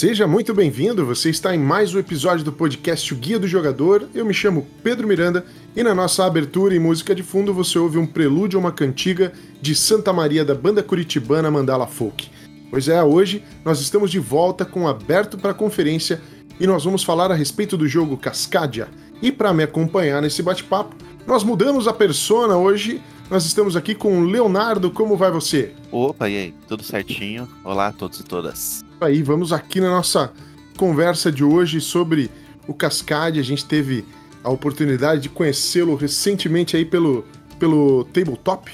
Seja 0.00 0.26
muito 0.26 0.54
bem-vindo, 0.54 1.04
você 1.04 1.28
está 1.28 1.54
em 1.54 1.58
mais 1.58 1.94
um 1.94 1.98
episódio 1.98 2.42
do 2.42 2.50
podcast 2.50 3.12
O 3.12 3.16
Guia 3.18 3.38
do 3.38 3.46
Jogador. 3.46 4.08
Eu 4.14 4.24
me 4.24 4.32
chamo 4.32 4.66
Pedro 4.82 5.06
Miranda 5.06 5.44
e 5.76 5.82
na 5.82 5.94
nossa 5.94 6.24
abertura 6.24 6.74
e 6.74 6.78
música 6.78 7.14
de 7.14 7.22
fundo 7.22 7.52
você 7.52 7.78
ouve 7.78 7.98
um 7.98 8.06
prelúdio 8.06 8.58
a 8.58 8.60
uma 8.60 8.72
cantiga 8.72 9.30
de 9.60 9.74
Santa 9.74 10.10
Maria 10.10 10.42
da 10.42 10.54
banda 10.54 10.82
curitibana 10.82 11.50
Mandala 11.50 11.86
Folk. 11.86 12.30
Pois 12.70 12.88
é, 12.88 13.04
hoje 13.04 13.44
nós 13.62 13.78
estamos 13.82 14.10
de 14.10 14.18
volta 14.18 14.64
com 14.64 14.88
Aberto 14.88 15.36
para 15.36 15.52
Conferência 15.52 16.18
e 16.58 16.66
nós 16.66 16.82
vamos 16.82 17.04
falar 17.04 17.30
a 17.30 17.34
respeito 17.34 17.76
do 17.76 17.86
jogo 17.86 18.16
Cascadia. 18.16 18.88
E 19.20 19.30
para 19.30 19.52
me 19.52 19.64
acompanhar 19.64 20.22
nesse 20.22 20.42
bate-papo, 20.42 20.96
nós 21.26 21.44
mudamos 21.44 21.86
a 21.86 21.92
persona 21.92 22.56
hoje. 22.56 23.02
Nós 23.30 23.44
estamos 23.44 23.76
aqui 23.76 23.94
com 23.94 24.22
o 24.22 24.24
Leonardo. 24.24 24.90
Como 24.90 25.14
vai 25.14 25.30
você? 25.30 25.74
Opa, 25.92 26.26
e 26.30 26.36
aí? 26.38 26.54
Tudo 26.66 26.82
certinho? 26.82 27.46
Olá 27.62 27.88
a 27.88 27.92
todos 27.92 28.18
e 28.18 28.24
todas. 28.24 28.88
Aí, 29.00 29.22
vamos 29.22 29.50
aqui 29.50 29.80
na 29.80 29.88
nossa 29.88 30.30
conversa 30.76 31.32
de 31.32 31.42
hoje 31.42 31.80
sobre 31.80 32.30
o 32.68 32.74
Cascade. 32.74 33.40
A 33.40 33.42
gente 33.42 33.64
teve 33.64 34.04
a 34.44 34.50
oportunidade 34.50 35.22
de 35.22 35.28
conhecê-lo 35.30 35.94
recentemente 35.94 36.76
aí 36.76 36.84
pelo, 36.84 37.24
pelo 37.58 38.04
Tabletop. 38.04 38.70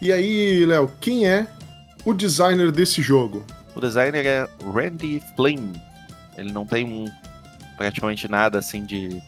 E 0.00 0.12
aí, 0.12 0.64
Léo, 0.64 0.88
quem 1.00 1.26
é 1.26 1.48
o 2.04 2.14
designer 2.14 2.70
desse 2.70 3.02
jogo? 3.02 3.44
O 3.74 3.80
designer 3.80 4.24
é 4.24 4.48
Randy 4.72 5.20
Flynn. 5.34 5.72
Ele 6.38 6.52
não 6.52 6.64
tem 6.64 6.86
um, 6.86 7.06
praticamente 7.76 8.30
nada 8.30 8.60
assim 8.60 8.84
de 8.84 9.20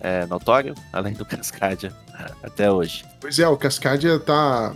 é, 0.00 0.24
notório, 0.26 0.72
além 0.92 1.14
do 1.14 1.24
Cascadia, 1.24 1.92
até 2.44 2.70
hoje. 2.70 3.04
Pois 3.20 3.40
é, 3.40 3.48
o 3.48 3.56
Cascadia 3.56 4.20
tá, 4.20 4.72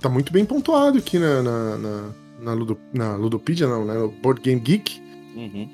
tá 0.00 0.08
muito 0.08 0.32
bem 0.32 0.44
pontuado 0.44 0.98
aqui 0.98 1.20
na, 1.20 1.40
na, 1.40 1.78
na, 1.78 2.10
na, 2.40 2.52
Ludo, 2.52 2.78
na 2.92 3.16
Ludopedia, 3.16 3.66
não, 3.66 3.84
né? 3.84 3.94
No 3.94 4.08
Board 4.08 4.40
Game 4.40 4.60
Geek. 4.60 5.00
Uhum. 5.34 5.68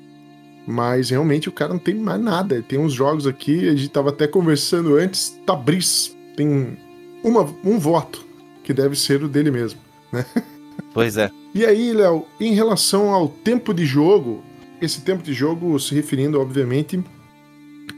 Mas 0.65 1.09
realmente 1.09 1.49
o 1.49 1.51
cara 1.51 1.73
não 1.73 1.79
tem 1.79 1.95
mais 1.95 2.21
nada. 2.21 2.61
Tem 2.61 2.79
uns 2.79 2.93
jogos 2.93 3.27
aqui, 3.27 3.67
a 3.67 3.75
gente 3.75 3.89
tava 3.89 4.09
até 4.09 4.27
conversando 4.27 4.95
antes, 4.95 5.37
Tabriz 5.45 6.15
tem 6.35 6.77
uma, 7.23 7.43
um 7.63 7.77
voto, 7.77 8.25
que 8.63 8.73
deve 8.73 8.95
ser 8.95 9.23
o 9.23 9.27
dele 9.27 9.51
mesmo, 9.51 9.79
né? 10.11 10.25
Pois 10.93 11.17
é. 11.17 11.29
E 11.53 11.65
aí, 11.65 11.91
Léo, 11.91 12.25
em 12.39 12.53
relação 12.53 13.09
ao 13.09 13.27
tempo 13.27 13.73
de 13.73 13.85
jogo, 13.85 14.43
esse 14.81 15.01
tempo 15.01 15.23
de 15.23 15.33
jogo 15.33 15.79
se 15.79 15.93
referindo, 15.93 16.39
obviamente, 16.39 17.03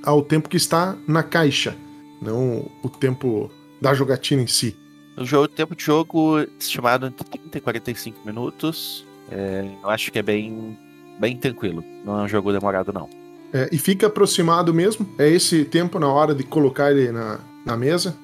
ao 0.03 0.21
tempo 0.21 0.49
que 0.49 0.57
está 0.57 0.95
na 1.07 1.23
caixa, 1.23 1.75
não 2.21 2.69
o 2.83 2.89
tempo 2.89 3.49
da 3.81 3.93
jogatina 3.93 4.41
em 4.41 4.47
si. 4.47 4.75
O 5.17 5.25
jogo, 5.25 5.47
tempo 5.47 5.75
de 5.75 5.83
jogo 5.83 6.39
estimado 6.59 7.07
entre 7.07 7.25
30 7.25 7.57
e 7.57 7.61
45 7.61 8.25
minutos. 8.25 9.05
É, 9.31 9.65
eu 9.81 9.89
acho 9.89 10.11
que 10.11 10.19
é 10.19 10.21
bem, 10.21 10.77
bem 11.19 11.37
tranquilo. 11.37 11.83
Não 12.03 12.19
é 12.19 12.23
um 12.23 12.27
jogo 12.27 12.51
demorado, 12.51 12.91
não. 12.91 13.09
É, 13.53 13.69
e 13.71 13.77
fica 13.77 14.07
aproximado 14.07 14.73
mesmo? 14.73 15.07
É 15.17 15.29
esse 15.29 15.63
tempo 15.63 15.97
na 15.99 16.11
hora 16.11 16.35
de 16.35 16.43
colocar 16.43 16.91
ele 16.91 17.11
na, 17.11 17.39
na 17.65 17.77
mesa? 17.77 18.15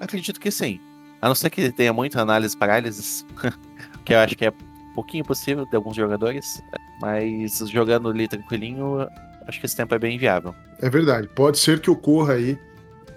Acredito 0.00 0.40
que 0.40 0.50
sim. 0.50 0.80
A 1.20 1.28
não 1.28 1.34
ser 1.34 1.50
que 1.50 1.70
tenha 1.70 1.92
muita 1.92 2.22
análise 2.22 2.56
parálises, 2.56 3.26
que 4.04 4.14
eu 4.14 4.18
acho 4.18 4.34
que 4.34 4.46
é 4.46 4.50
um 4.50 4.94
pouquinho 4.94 5.24
possível 5.24 5.66
de 5.66 5.76
alguns 5.76 5.94
jogadores, 5.94 6.62
mas 7.02 7.58
jogando 7.68 8.08
ali 8.08 8.26
tranquilinho, 8.26 9.06
acho 9.46 9.60
que 9.60 9.66
esse 9.66 9.76
tempo 9.76 9.94
é 9.94 9.98
bem 9.98 10.16
viável. 10.16 10.54
É 10.80 10.88
verdade. 10.88 11.28
Pode 11.28 11.58
ser 11.58 11.80
que 11.80 11.90
ocorra 11.90 12.34
aí 12.34 12.58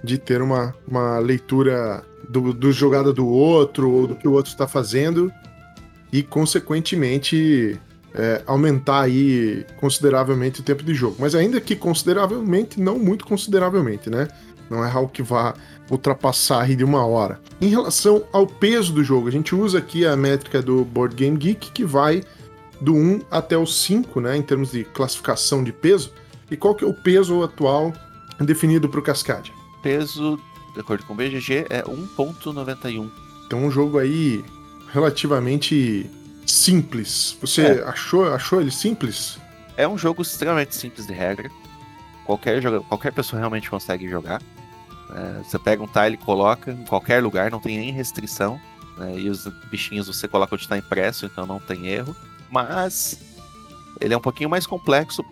de 0.04 0.18
ter 0.18 0.42
uma, 0.42 0.76
uma 0.86 1.18
leitura 1.20 2.04
do, 2.28 2.54
do 2.54 2.72
jogada 2.72 3.12
do 3.12 3.28
outro 3.28 3.90
ou 3.90 4.08
do 4.08 4.16
que 4.16 4.28
o 4.28 4.32
outro 4.32 4.52
está 4.52 4.68
fazendo 4.68 5.32
e, 6.12 6.22
consequentemente, 6.24 7.80
é, 8.14 8.42
aumentar 8.46 9.02
aí 9.02 9.66
consideravelmente 9.78 10.62
o 10.62 10.64
tempo 10.64 10.84
de 10.84 10.94
jogo. 10.94 11.18
Mas 11.20 11.36
ainda 11.36 11.60
que 11.60 11.76
consideravelmente, 11.76 12.80
não 12.80 13.00
muito 13.00 13.26
consideravelmente, 13.26 14.10
né? 14.10 14.28
Não 14.70 14.84
é 14.84 14.92
algo 14.92 15.10
que 15.10 15.22
vá 15.22 15.54
ultrapassar 15.90 16.64
aí 16.64 16.76
de 16.76 16.84
uma 16.84 17.06
hora. 17.06 17.40
Em 17.60 17.68
relação 17.68 18.24
ao 18.32 18.48
peso 18.48 18.94
do 18.94 19.04
jogo, 19.04 19.28
a 19.28 19.32
gente 19.32 19.54
usa 19.54 19.78
aqui 19.78 20.06
a 20.06 20.16
métrica 20.16 20.62
do 20.62 20.86
Board 20.86 21.16
Game 21.16 21.38
Geek, 21.38 21.72
que 21.72 21.84
vai 21.84 22.24
do 22.80 22.96
1 22.96 23.22
até 23.30 23.58
o 23.58 23.66
5, 23.66 24.20
né, 24.20 24.38
em 24.38 24.42
termos 24.42 24.72
de 24.72 24.84
classificação 24.84 25.64
de 25.64 25.72
peso. 25.72 26.12
E 26.50 26.58
qual 26.58 26.76
que 26.76 26.84
é 26.84 26.88
o 26.88 26.94
peso 26.94 27.44
atual 27.44 27.94
definido 28.40 28.90
para 28.90 29.00
o 29.00 29.04
Cascade? 29.04 29.54
Peso, 29.82 30.40
de 30.74 30.80
acordo 30.80 31.06
com 31.06 31.14
o 31.14 31.16
BGG, 31.16 31.68
é 31.70 31.84
1.91. 31.84 33.10
Então 33.46 33.64
um 33.64 33.72
jogo 33.72 34.00
aí 34.00 34.44
relativamente 34.92 36.10
simples. 36.46 37.38
Você 37.42 37.62
é. 37.62 37.84
achou, 37.84 38.34
achou 38.34 38.62
ele 38.62 38.72
simples? 38.72 39.38
É 39.78 39.88
um 39.88 39.98
jogo 39.98 40.22
extremamente 40.22 40.76
simples 40.76 41.08
de 41.08 41.14
regra. 41.14 41.50
Qualquer, 42.26 42.62
joga, 42.62 42.82
qualquer 42.82 43.12
pessoa 43.12 43.40
realmente 43.40 43.70
consegue 43.70 44.08
jogar. 44.08 44.42
É, 45.14 45.44
você 45.44 45.60
pega 45.60 45.84
um 45.84 45.88
tile 45.88 46.16
e 46.16 46.18
coloca 46.18 46.72
em 46.72 46.86
qualquer 46.86 47.22
lugar, 47.22 47.52
não 47.52 47.60
tem 47.60 47.78
nem 47.78 47.92
restrição. 47.92 48.60
Né, 48.98 49.20
e 49.20 49.30
os 49.30 49.48
bichinhos 49.70 50.08
você 50.08 50.28
coloca 50.28 50.56
onde 50.56 50.64
está 50.64 50.78
impresso, 50.78 51.26
então 51.26 51.46
não 51.46 51.60
tem 51.60 51.88
erro. 51.88 52.16
Mas 52.50 53.20
ele 54.00 54.14
é 54.14 54.18
um 54.18 54.22
pouquinho 54.22 54.50
mais 54.50 54.66
complexo 54.66 55.24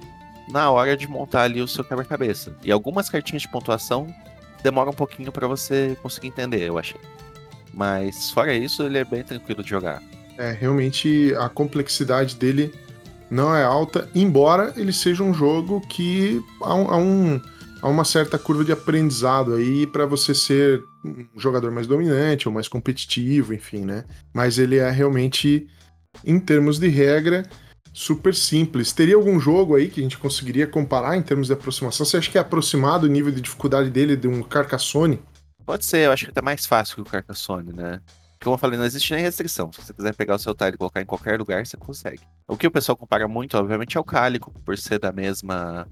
na 0.49 0.69
hora 0.69 0.97
de 0.97 1.07
montar 1.07 1.43
ali 1.43 1.61
o 1.61 1.67
seu 1.67 1.83
quebra-cabeça. 1.83 2.55
E 2.63 2.71
algumas 2.71 3.09
cartinhas 3.09 3.43
de 3.43 3.47
pontuação 3.47 4.13
demoram 4.63 4.91
um 4.91 4.95
pouquinho 4.95 5.31
para 5.31 5.47
você 5.47 5.97
conseguir 6.01 6.27
entender, 6.27 6.61
eu 6.61 6.77
achei. 6.77 6.99
Mas 7.73 8.31
fora 8.31 8.53
isso, 8.53 8.83
ele 8.83 8.97
é 8.97 9.05
bem 9.05 9.23
tranquilo 9.23 9.63
de 9.63 9.69
jogar. 9.69 10.01
É, 10.37 10.51
realmente 10.51 11.33
a 11.37 11.47
complexidade 11.49 12.35
dele 12.35 12.73
não 13.29 13.55
é 13.55 13.63
alta, 13.63 14.09
embora 14.13 14.73
ele 14.75 14.91
seja 14.91 15.23
um 15.23 15.33
jogo 15.33 15.81
que 15.81 16.43
há 16.61 16.75
um, 16.75 16.89
há 16.89 16.97
um 16.97 17.41
há 17.81 17.89
uma 17.89 18.05
certa 18.05 18.37
curva 18.37 18.63
de 18.63 18.71
aprendizado 18.71 19.55
aí 19.55 19.87
para 19.87 20.05
você 20.05 20.35
ser 20.35 20.83
um 21.03 21.25
jogador 21.35 21.71
mais 21.71 21.87
dominante 21.87 22.47
ou 22.47 22.53
mais 22.53 22.67
competitivo, 22.67 23.53
enfim, 23.53 23.83
né? 23.83 24.05
Mas 24.31 24.59
ele 24.59 24.77
é 24.77 24.89
realmente, 24.91 25.67
em 26.23 26.39
termos 26.39 26.77
de 26.77 26.87
regra, 26.87 27.43
super 27.93 28.33
simples. 28.33 28.91
Teria 28.91 29.15
algum 29.15 29.39
jogo 29.39 29.75
aí 29.75 29.89
que 29.89 29.99
a 29.99 30.03
gente 30.03 30.17
conseguiria 30.17 30.67
comparar 30.67 31.17
em 31.17 31.21
termos 31.21 31.47
de 31.47 31.53
aproximação? 31.53 32.05
Você 32.05 32.17
acha 32.17 32.31
que 32.31 32.37
é 32.37 32.41
aproximado 32.41 33.05
o 33.05 33.09
nível 33.09 33.31
de 33.31 33.41
dificuldade 33.41 33.89
dele 33.89 34.15
de 34.15 34.27
um 34.27 34.41
Carcassonne? 34.41 35.21
Pode 35.65 35.85
ser, 35.85 36.05
eu 36.05 36.11
acho 36.11 36.25
que 36.25 36.31
tá 36.31 36.41
mais 36.41 36.65
fácil 36.65 36.95
que 36.95 37.01
o 37.01 37.05
Carcassonne, 37.05 37.73
né? 37.73 38.01
Como 38.41 38.55
eu 38.55 38.57
falei, 38.57 38.77
não 38.77 38.85
existe 38.85 39.13
nem 39.13 39.21
restrição. 39.21 39.71
Se 39.71 39.81
você 39.81 39.93
quiser 39.93 40.15
pegar 40.15 40.35
o 40.35 40.39
seu 40.39 40.55
tile 40.55 40.71
e 40.73 40.77
colocar 40.77 41.01
em 41.01 41.05
qualquer 41.05 41.37
lugar, 41.37 41.65
você 41.65 41.77
consegue. 41.77 42.21
O 42.47 42.57
que 42.57 42.65
o 42.65 42.71
pessoal 42.71 42.97
compara 42.97 43.27
muito, 43.27 43.55
obviamente, 43.55 43.97
é 43.97 43.99
o 43.99 44.03
Cálico, 44.03 44.51
por 44.65 44.77
ser 44.77 44.99
da 44.99 45.11
mesma 45.11 45.87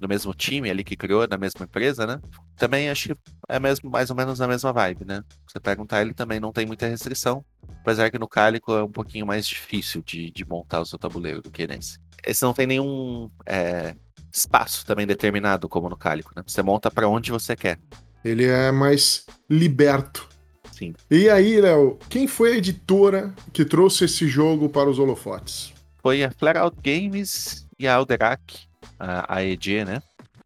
do 0.00 0.08
mesmo 0.08 0.32
time 0.34 0.70
ali 0.70 0.82
que 0.82 0.96
criou, 0.96 1.26
da 1.26 1.36
mesma 1.36 1.64
empresa, 1.64 2.06
né? 2.06 2.20
Também 2.56 2.88
acho 2.88 3.10
que 3.10 3.16
é 3.48 3.60
mesmo, 3.60 3.90
mais 3.90 4.08
ou 4.08 4.16
menos 4.16 4.40
a 4.40 4.48
mesma 4.48 4.72
vibe, 4.72 5.04
né? 5.04 5.22
Você 5.46 5.60
pega 5.60 5.80
um 5.80 5.86
tile 5.86 6.14
também 6.14 6.40
não 6.40 6.52
tem 6.52 6.64
muita 6.64 6.88
restrição, 6.88 7.44
apesar 7.82 8.10
que 8.10 8.18
no 8.18 8.26
Cálico 8.26 8.72
é 8.72 8.82
um 8.82 8.90
pouquinho 8.90 9.26
mais 9.26 9.46
difícil 9.46 10.02
de, 10.02 10.30
de 10.30 10.44
montar 10.44 10.80
o 10.80 10.86
seu 10.86 10.98
tabuleiro 10.98 11.42
do 11.42 11.50
que 11.50 11.66
nesse. 11.66 11.98
Esse 12.26 12.42
não 12.42 12.54
tem 12.54 12.66
nenhum 12.66 13.30
é, 13.44 13.94
espaço 14.32 14.86
também 14.86 15.06
determinado 15.06 15.68
como 15.68 15.88
no 15.90 15.96
Cálico, 15.96 16.32
né? 16.34 16.42
Você 16.46 16.62
monta 16.62 16.90
para 16.90 17.08
onde 17.08 17.30
você 17.30 17.54
quer. 17.54 17.78
Ele 18.24 18.46
é 18.46 18.72
mais 18.72 19.26
liberto. 19.48 20.28
Sim. 20.72 20.94
E 21.10 21.28
aí, 21.28 21.60
Léo, 21.60 21.98
quem 22.08 22.26
foi 22.26 22.54
a 22.54 22.56
editora 22.56 23.34
que 23.52 23.66
trouxe 23.66 24.04
esse 24.04 24.26
jogo 24.26 24.68
para 24.68 24.88
os 24.88 24.98
holofotes? 24.98 25.74
Foi 26.02 26.24
a 26.24 26.30
Flare 26.30 26.58
Out 26.58 26.78
Games 26.82 27.66
e 27.78 27.86
a 27.86 27.94
Alderac 27.94 28.69
a, 29.00 29.42
EG, 29.44 29.84
né? 29.84 30.02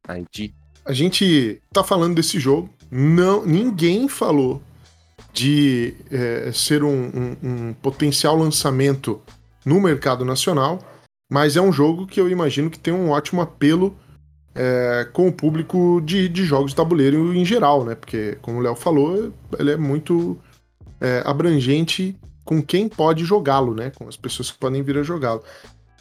A 0.07 0.19
EG. 0.19 0.55
A 0.85 0.93
gente 0.93 1.61
tá 1.73 1.83
falando 1.83 2.15
desse 2.15 2.39
jogo, 2.39 2.71
não, 2.91 3.45
ninguém 3.45 4.09
falou 4.09 4.63
de 5.33 5.95
é, 6.11 6.53
ser 6.53 6.85
um, 6.85 7.09
um, 7.09 7.37
um, 7.43 7.75
potencial 7.75 8.37
lançamento 8.37 9.21
no 9.65 9.81
mercado 9.81 10.25
nacional, 10.25 10.79
mas 11.31 11.57
é 11.57 11.61
um 11.61 11.73
jogo 11.73 12.07
que 12.07 12.21
eu 12.21 12.29
imagino 12.29 12.71
que 12.71 12.79
tem 12.79 12.95
um 12.95 13.11
ótimo 13.11 13.41
apelo 13.41 13.97
é, 14.55 15.09
com 15.13 15.27
o 15.27 15.33
público 15.33 16.01
de, 16.05 16.29
de, 16.29 16.45
jogos 16.45 16.71
de 16.71 16.77
tabuleiro 16.77 17.35
em 17.35 17.45
geral, 17.45 17.85
né? 17.85 17.95
Porque, 17.95 18.39
como 18.41 18.59
o 18.59 18.61
Léo 18.61 18.77
falou, 18.77 19.33
ele 19.59 19.73
é 19.73 19.77
muito 19.77 20.39
é, 21.01 21.23
abrangente 21.27 22.17
com 22.45 22.63
quem 22.63 22.89
pode 22.89 23.25
jogá-lo, 23.25 23.75
né? 23.75 23.91
Com 23.91 24.07
as 24.07 24.17
pessoas 24.17 24.53
que 24.53 24.59
podem 24.59 24.83
vir 24.83 24.99
a 24.99 25.03
jogá-lo. 25.03 25.43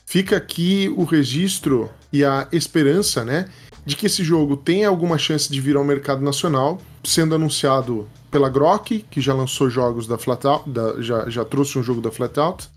Fica 0.06 0.38
aqui 0.38 0.94
o 0.96 1.04
registro 1.04 1.90
e 2.12 2.24
a 2.24 2.48
esperança, 2.52 3.24
né, 3.24 3.46
de 3.86 3.96
que 3.96 4.06
esse 4.06 4.24
jogo 4.24 4.56
tenha 4.56 4.88
alguma 4.88 5.18
chance 5.18 5.52
de 5.52 5.60
vir 5.60 5.76
ao 5.76 5.84
mercado 5.84 6.22
nacional, 6.22 6.80
sendo 7.04 7.36
anunciado 7.36 8.08
pela 8.32 8.50
Grok, 8.50 9.06
que 9.10 9.22
já 9.22 9.34
lançou 9.34 9.70
jogos 9.70 10.08
da 10.08 10.18
Flatout, 10.18 10.70
da, 10.70 11.02
já, 11.02 11.30
já 11.30 11.44
trouxe 11.44 11.78
um 11.78 11.84
jogo 11.84 12.02
da 12.02 12.12
Flatout, 12.12 12.70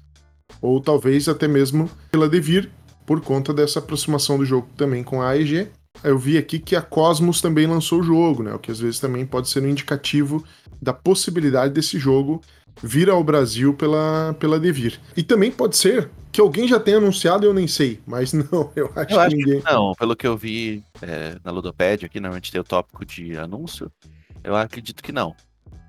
ou 0.61 0.81
talvez 0.81 1.29
até 1.29 1.47
mesmo 1.47 1.91
pela 2.11 2.29
Devir, 2.29 2.71
por 3.05 3.21
conta 3.21 3.55
dessa 3.55 3.79
aproximação 3.79 4.37
do 4.37 4.45
jogo 4.45 4.69
também 4.77 5.05
com 5.05 5.23
a 5.23 5.31
AEG. 5.31 5.69
Eu 6.03 6.19
vi 6.19 6.37
aqui 6.37 6.59
que 6.59 6.75
a 6.75 6.83
Cosmos 6.83 7.41
também 7.41 7.67
lançou 7.67 8.01
o 8.01 8.03
jogo, 8.03 8.43
né? 8.43 8.53
O 8.53 8.59
que 8.59 8.71
às 8.71 8.81
vezes 8.81 9.01
também 9.01 9.25
pode 9.25 9.49
ser 9.49 9.63
um 9.63 9.69
indicativo 9.69 10.45
da 10.83 10.93
possibilidade 10.93 11.73
desse 11.73 11.99
jogo 11.99 12.43
vir 12.83 13.09
ao 13.09 13.25
Brasil 13.25 13.73
pela, 13.73 14.35
pela 14.39 14.61
Devir. 14.61 15.01
E 15.17 15.23
também 15.23 15.51
pode 15.51 15.77
ser 15.77 16.11
que 16.37 16.41
alguém 16.43 16.69
já 16.69 16.79
tenha 16.79 16.99
anunciado, 16.99 17.47
eu 17.47 17.55
nem 17.55 17.67
sei, 17.67 17.99
mas 18.07 18.31
não, 18.37 18.71
eu 18.77 18.93
acho 18.95 18.99
eu 18.99 19.07
que 19.07 19.15
acho 19.15 19.37
ninguém. 19.37 19.63
Que 19.63 19.73
não, 19.73 19.95
pelo 19.95 20.15
que 20.15 20.27
eu 20.27 20.37
vi 20.37 20.85
é, 21.01 21.39
na 21.43 21.51
Ludopédia, 21.51 22.05
aqui 22.05 22.21
normalmente 22.21 22.53
tem 22.53 22.61
o 22.61 22.65
tópico 22.65 23.07
de 23.07 23.39
anúncio, 23.39 23.91
eu 24.45 24.55
acredito 24.55 25.03
que 25.03 25.13
não. 25.13 25.35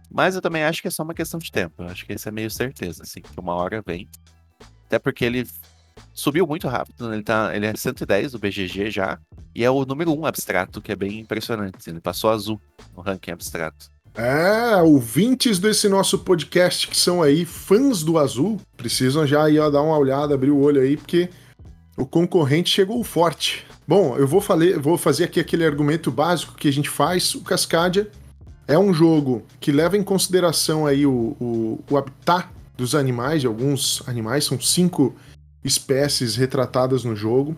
Mas 0.10 0.36
eu 0.36 0.42
também 0.42 0.64
acho 0.64 0.82
que 0.82 0.88
é 0.88 0.92
só 0.92 1.04
uma 1.04 1.14
questão 1.14 1.38
de 1.38 1.52
tempo. 1.52 1.84
Eu 1.84 1.88
acho 1.88 2.06
que 2.06 2.14
isso 2.14 2.30
é 2.30 2.32
meio 2.32 2.50
certeza, 2.50 3.04
assim, 3.04 3.20
que 3.20 3.38
uma 3.38 3.56
hora 3.56 3.84
vem. 3.86 4.08
Até 4.86 4.98
porque 4.98 5.26
ele 5.26 5.46
subiu 6.14 6.48
muito 6.48 6.66
rápido, 6.70 7.10
né? 7.10 7.18
ele, 7.18 7.24
tá, 7.24 7.54
ele 7.54 7.66
é 7.66 7.76
110 7.76 8.32
do 8.32 8.40
BGG 8.40 8.90
já, 8.90 9.20
e 9.54 9.66
é 9.66 9.70
o 9.70 9.84
número 9.84 10.18
1 10.18 10.26
abstrato, 10.28 10.82
que 10.82 10.94
é 10.94 10.96
bem 10.96 11.20
impressionante. 11.20 11.90
Ele 11.90 12.00
passou 12.00 12.30
azul 12.30 12.62
no 12.96 13.02
ranking 13.02 13.32
abstrato. 13.32 13.92
É, 14.18 14.76
ouvintes 14.82 15.60
desse 15.60 15.88
nosso 15.88 16.18
podcast 16.18 16.88
que 16.88 16.98
são 16.98 17.22
aí 17.22 17.46
fãs 17.46 18.02
do 18.02 18.18
azul, 18.18 18.60
precisam 18.76 19.28
já 19.28 19.48
ir 19.48 19.58
dar 19.72 19.84
uma 19.84 19.96
olhada, 19.96 20.34
abrir 20.34 20.50
o 20.50 20.58
olho 20.60 20.82
aí, 20.82 20.98
porque 20.98 21.30
o 21.96 22.04
concorrente 22.04 22.68
chegou 22.68 23.04
forte. 23.04 23.64
Bom, 23.88 24.18
eu 24.18 24.28
vou, 24.28 24.42
fazer, 24.42 24.80
vou 24.80 24.98
fazer 24.98 25.26
aqui 25.26 25.40
aquele 25.40 25.64
argumento 25.64 26.10
básico 26.10 26.56
que 26.56 26.68
a 26.68 26.74
gente 26.74 26.90
faz. 26.90 27.36
O 27.36 27.42
Cascadia 27.42 28.10
é 28.68 28.78
um 28.78 28.92
jogo 28.92 29.44
que 29.60 29.72
leva 29.72 29.96
em 29.96 30.04
consideração 30.04 30.88
aí 30.88 31.06
o, 31.06 31.38
o, 31.40 31.84
o 31.88 31.96
habitat 31.96 32.50
dos 32.76 32.96
animais, 32.96 33.42
de 33.42 33.48
alguns 33.48 34.02
animais, 34.08 34.46
são 34.46 34.60
cinco 34.60 35.16
espécies 35.64 36.36
retratadas 36.36 37.04
no 37.04 37.16
jogo. 37.16 37.56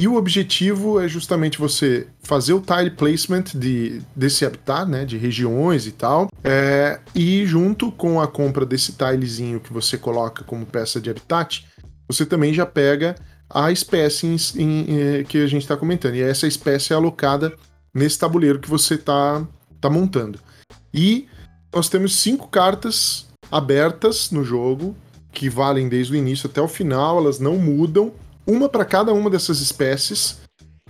E 0.00 0.08
o 0.08 0.16
objetivo 0.16 0.98
é 0.98 1.06
justamente 1.06 1.58
você 1.58 2.06
fazer 2.22 2.54
o 2.54 2.60
tile 2.62 2.90
placement 2.90 3.44
de, 3.54 4.00
desse 4.16 4.46
habitat, 4.46 4.90
né, 4.90 5.04
de 5.04 5.18
regiões 5.18 5.86
e 5.86 5.92
tal, 5.92 6.30
é, 6.42 6.98
e 7.14 7.44
junto 7.44 7.92
com 7.92 8.18
a 8.18 8.26
compra 8.26 8.64
desse 8.64 8.94
tilezinho 8.94 9.60
que 9.60 9.70
você 9.70 9.98
coloca 9.98 10.42
como 10.42 10.64
peça 10.64 10.98
de 11.02 11.10
habitat, 11.10 11.66
você 12.08 12.24
também 12.24 12.54
já 12.54 12.64
pega 12.64 13.14
a 13.50 13.70
espécie 13.70 14.26
em, 14.26 14.36
em, 14.56 15.18
em, 15.18 15.24
que 15.24 15.36
a 15.36 15.46
gente 15.46 15.60
está 15.60 15.76
comentando. 15.76 16.14
E 16.14 16.22
essa 16.22 16.46
espécie 16.46 16.94
é 16.94 16.96
alocada 16.96 17.52
nesse 17.92 18.18
tabuleiro 18.18 18.58
que 18.58 18.70
você 18.70 18.94
está 18.94 19.46
tá 19.82 19.90
montando. 19.90 20.40
E 20.94 21.28
nós 21.70 21.90
temos 21.90 22.16
cinco 22.16 22.48
cartas 22.48 23.26
abertas 23.52 24.30
no 24.30 24.44
jogo, 24.44 24.96
que 25.30 25.50
valem 25.50 25.90
desde 25.90 26.14
o 26.14 26.16
início 26.16 26.48
até 26.48 26.62
o 26.62 26.68
final, 26.68 27.18
elas 27.18 27.38
não 27.38 27.58
mudam 27.58 28.14
uma 28.50 28.68
para 28.68 28.84
cada 28.84 29.12
uma 29.12 29.30
dessas 29.30 29.60
espécies, 29.60 30.38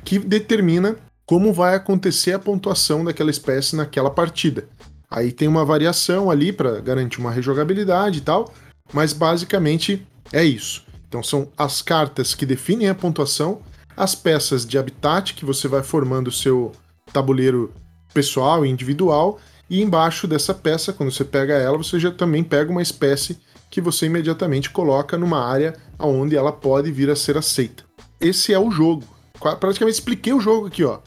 que 0.04 0.18
determina 0.18 0.96
como 1.26 1.52
vai 1.52 1.74
acontecer 1.74 2.32
a 2.32 2.38
pontuação 2.38 3.04
daquela 3.04 3.30
espécie 3.30 3.76
naquela 3.76 4.10
partida. 4.10 4.66
Aí 5.10 5.30
tem 5.30 5.46
uma 5.46 5.64
variação 5.64 6.30
ali 6.30 6.52
para 6.52 6.80
garantir 6.80 7.20
uma 7.20 7.30
rejogabilidade 7.30 8.18
e 8.18 8.20
tal, 8.22 8.52
mas 8.92 9.12
basicamente 9.12 10.06
é 10.32 10.42
isso. 10.42 10.84
Então 11.06 11.22
são 11.22 11.48
as 11.56 11.82
cartas 11.82 12.34
que 12.34 12.46
definem 12.46 12.88
a 12.88 12.94
pontuação, 12.94 13.60
as 13.96 14.14
peças 14.14 14.64
de 14.64 14.78
habitat 14.78 15.34
que 15.34 15.44
você 15.44 15.68
vai 15.68 15.82
formando 15.82 16.28
o 16.28 16.32
seu 16.32 16.72
tabuleiro 17.12 17.72
pessoal 18.14 18.64
e 18.64 18.68
individual, 18.68 19.38
e 19.68 19.82
embaixo 19.82 20.26
dessa 20.26 20.52
peça, 20.52 20.92
quando 20.92 21.12
você 21.12 21.24
pega 21.24 21.54
ela, 21.54 21.78
você 21.78 21.98
já 22.00 22.10
também 22.10 22.42
pega 22.42 22.72
uma 22.72 22.82
espécie 22.82 23.38
que 23.70 23.80
você 23.80 24.06
imediatamente 24.06 24.70
coloca 24.70 25.16
numa 25.16 25.44
área 25.44 25.76
onde 26.00 26.36
ela 26.36 26.52
pode 26.52 26.90
vir 26.90 27.10
a 27.10 27.16
ser 27.16 27.36
aceita. 27.36 27.84
Esse 28.20 28.52
é 28.52 28.58
o 28.58 28.70
jogo. 28.70 29.04
Praticamente 29.58 29.98
expliquei 29.98 30.32
o 30.32 30.40
jogo 30.40 30.66
aqui, 30.66 30.84
ó. 30.84 30.98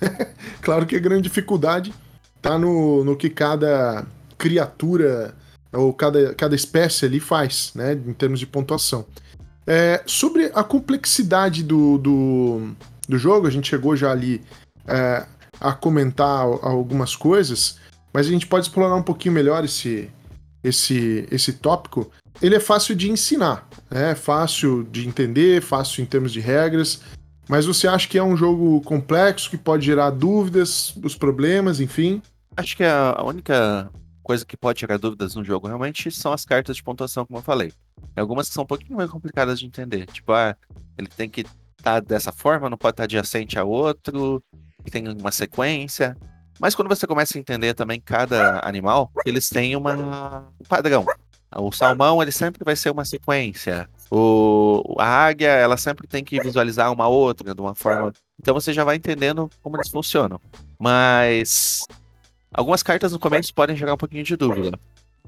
claro 0.60 0.86
que 0.86 0.96
a 0.96 1.00
grande 1.00 1.22
dificuldade 1.22 1.94
tá 2.42 2.58
no, 2.58 3.04
no 3.04 3.16
que 3.16 3.30
cada 3.30 4.06
criatura 4.36 5.34
ou 5.72 5.92
cada, 5.92 6.34
cada 6.34 6.54
espécie 6.54 7.04
ali 7.06 7.20
faz, 7.20 7.72
né, 7.74 7.92
em 7.92 8.12
termos 8.12 8.38
de 8.38 8.46
pontuação. 8.46 9.06
É, 9.66 10.02
sobre 10.06 10.50
a 10.54 10.62
complexidade 10.62 11.62
do, 11.62 11.98
do, 11.98 12.70
do, 13.08 13.18
jogo, 13.18 13.46
a 13.46 13.50
gente 13.50 13.68
chegou 13.68 13.96
já 13.96 14.12
ali 14.12 14.40
é, 14.86 15.26
a 15.60 15.72
comentar 15.72 16.42
algumas 16.62 17.16
coisas, 17.16 17.78
mas 18.12 18.26
a 18.26 18.30
gente 18.30 18.46
pode 18.46 18.66
explorar 18.66 18.94
um 18.94 19.02
pouquinho 19.02 19.34
melhor 19.34 19.64
esse, 19.64 20.08
esse, 20.62 21.26
esse 21.30 21.54
tópico, 21.54 22.10
ele 22.40 22.54
é 22.54 22.60
fácil 22.60 22.94
de 22.94 23.10
ensinar, 23.10 23.68
né? 23.90 24.14
fácil 24.14 24.84
de 24.84 25.06
entender, 25.06 25.62
fácil 25.62 26.02
em 26.02 26.06
termos 26.06 26.32
de 26.32 26.40
regras, 26.40 27.00
mas 27.48 27.66
você 27.66 27.86
acha 27.86 28.08
que 28.08 28.18
é 28.18 28.22
um 28.22 28.36
jogo 28.36 28.80
complexo 28.82 29.48
que 29.48 29.56
pode 29.56 29.86
gerar 29.86 30.10
dúvidas, 30.10 30.94
os 31.02 31.16
problemas, 31.16 31.80
enfim? 31.80 32.20
Acho 32.56 32.76
que 32.76 32.84
a 32.84 33.22
única 33.22 33.90
coisa 34.22 34.44
que 34.44 34.56
pode 34.56 34.80
gerar 34.80 34.96
dúvidas 34.96 35.36
no 35.36 35.44
jogo 35.44 35.68
realmente 35.68 36.10
são 36.10 36.32
as 36.32 36.44
cartas 36.44 36.76
de 36.76 36.82
pontuação, 36.82 37.24
como 37.24 37.38
eu 37.38 37.42
falei. 37.42 37.72
Algumas 38.16 38.48
que 38.48 38.54
são 38.54 38.64
um 38.64 38.66
pouquinho 38.66 38.96
mais 38.96 39.08
complicadas 39.08 39.60
de 39.60 39.66
entender. 39.66 40.06
Tipo, 40.06 40.32
ah, 40.32 40.56
ele 40.98 41.06
tem 41.06 41.28
que 41.28 41.42
estar 41.42 41.54
tá 41.82 42.00
dessa 42.00 42.32
forma, 42.32 42.68
não 42.68 42.76
pode 42.76 42.94
estar 42.94 43.02
tá 43.02 43.04
adjacente 43.04 43.58
a 43.58 43.62
outro, 43.62 44.42
tem 44.90 45.06
uma 45.08 45.30
sequência. 45.30 46.16
Mas 46.58 46.74
quando 46.74 46.88
você 46.88 47.06
começa 47.06 47.36
a 47.36 47.40
entender 47.40 47.74
também 47.74 48.00
cada 48.00 48.66
animal, 48.66 49.12
eles 49.24 49.48
têm 49.48 49.76
uma, 49.76 50.48
um 50.60 50.64
padrão. 50.68 51.04
O 51.54 51.70
salmão, 51.72 52.20
ele 52.20 52.32
sempre 52.32 52.64
vai 52.64 52.74
ser 52.76 52.90
uma 52.90 53.04
sequência. 53.04 53.88
O, 54.10 54.96
a 54.98 55.06
águia, 55.06 55.48
ela 55.48 55.76
sempre 55.76 56.06
tem 56.06 56.22
que 56.22 56.40
visualizar 56.40 56.92
uma 56.92 57.08
outra 57.08 57.54
de 57.54 57.60
uma 57.60 57.74
forma. 57.74 58.12
Então 58.40 58.54
você 58.54 58.72
já 58.72 58.84
vai 58.84 58.96
entendendo 58.96 59.48
como 59.62 59.76
eles 59.76 59.88
funcionam. 59.88 60.40
Mas 60.78 61.84
algumas 62.52 62.82
cartas 62.82 63.12
no 63.12 63.18
começo 63.18 63.54
podem 63.54 63.76
gerar 63.76 63.94
um 63.94 63.98
pouquinho 63.98 64.24
de 64.24 64.36
dúvida. 64.36 64.78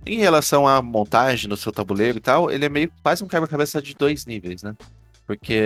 Em 0.07 0.19
relação 0.19 0.67
à 0.67 0.81
montagem 0.81 1.49
do 1.49 1.57
seu 1.57 1.73
tabuleiro 1.73 2.19
e 2.19 2.21
tal, 2.21 2.51
ele 2.51 2.65
é 2.65 2.69
meio 2.69 2.91
quase 3.03 3.23
um 3.25 3.29
quebra-cabeça 3.29 3.81
de 3.83 3.95
dois 3.95 4.27
níveis, 4.27 4.63
né? 4.63 4.77
Porque 5.27 5.63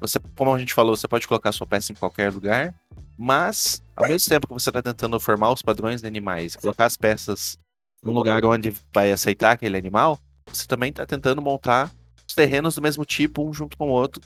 você, 0.00 0.18
como 0.36 0.54
a 0.54 0.58
gente 0.58 0.74
falou, 0.74 0.96
você 0.96 1.08
pode 1.08 1.26
colocar 1.26 1.52
sua 1.52 1.66
peça 1.66 1.92
em 1.92 1.94
qualquer 1.94 2.32
lugar, 2.32 2.74
mas, 3.16 3.82
ao 3.96 4.06
mesmo 4.08 4.28
tempo 4.28 4.46
que 4.46 4.52
você 4.52 4.70
está 4.70 4.80
tentando 4.80 5.18
formar 5.18 5.50
os 5.50 5.62
padrões 5.62 6.00
de 6.00 6.06
animais, 6.06 6.54
colocar 6.54 6.84
as 6.84 6.96
peças 6.96 7.58
num 8.02 8.12
lugar 8.12 8.44
onde 8.44 8.74
vai 8.92 9.12
aceitar 9.12 9.52
aquele 9.52 9.76
animal, 9.76 10.18
você 10.46 10.66
também 10.66 10.90
está 10.90 11.04
tentando 11.06 11.42
montar 11.42 11.90
os 12.26 12.34
terrenos 12.34 12.74
do 12.74 12.82
mesmo 12.82 13.04
tipo, 13.04 13.48
um 13.48 13.52
junto 13.52 13.76
com 13.76 13.88
o 13.88 13.92
outro, 13.92 14.22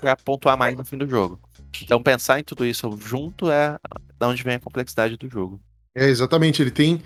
para 0.00 0.16
pontuar 0.16 0.56
mais 0.56 0.76
no 0.76 0.84
fim 0.84 0.96
do 0.96 1.08
jogo. 1.08 1.38
Então, 1.82 2.02
pensar 2.02 2.40
em 2.40 2.44
tudo 2.44 2.64
isso 2.64 2.90
junto 3.00 3.50
é 3.50 3.78
da 4.18 4.28
onde 4.28 4.42
vem 4.42 4.54
a 4.54 4.60
complexidade 4.60 5.16
do 5.16 5.28
jogo. 5.28 5.60
É, 5.94 6.06
exatamente. 6.06 6.62
Ele 6.62 6.70
tem. 6.70 7.02